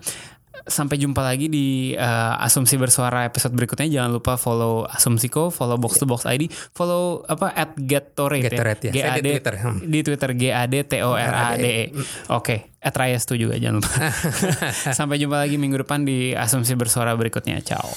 Sampai 0.65 0.97
jumpa 0.97 1.21
lagi 1.21 1.53
di 1.53 1.93
uh, 1.93 2.41
Asumsi 2.41 2.81
Bersuara 2.81 3.29
episode 3.29 3.53
berikutnya. 3.53 3.89
Jangan 3.89 4.11
lupa 4.17 4.41
follow 4.41 4.89
Asumsiko, 4.89 5.53
follow 5.53 5.77
Box 5.77 6.01
to 6.01 6.09
Box 6.09 6.25
ID, 6.25 6.49
follow 6.73 7.21
apa 7.29 7.53
at 7.53 7.77
Getorate, 7.77 8.49
Getorate, 8.49 8.89
ya. 8.91 9.21
Di 9.21 9.23
Twitter, 9.23 9.55
hmm. 9.61 9.79
di 9.85 10.01
Twitter 10.01 10.31
G 10.33 10.43
A 10.51 10.65
D 10.65 10.75
T 10.89 11.05
O 11.05 11.13
R 11.13 11.33
A 11.33 11.47
D 11.61 11.67
E. 11.69 11.85
Oke, 12.33 12.77
at 12.81 12.97
Rayas 12.97 13.29
tuh 13.29 13.37
juga 13.37 13.61
jangan 13.61 13.85
lupa. 13.85 13.93
Sampai 14.99 15.21
jumpa 15.21 15.37
lagi 15.41 15.61
minggu 15.61 15.85
depan 15.85 16.03
di 16.03 16.33
Asumsi 16.33 16.73
Bersuara 16.75 17.13
berikutnya. 17.13 17.61
Ciao. 17.61 17.93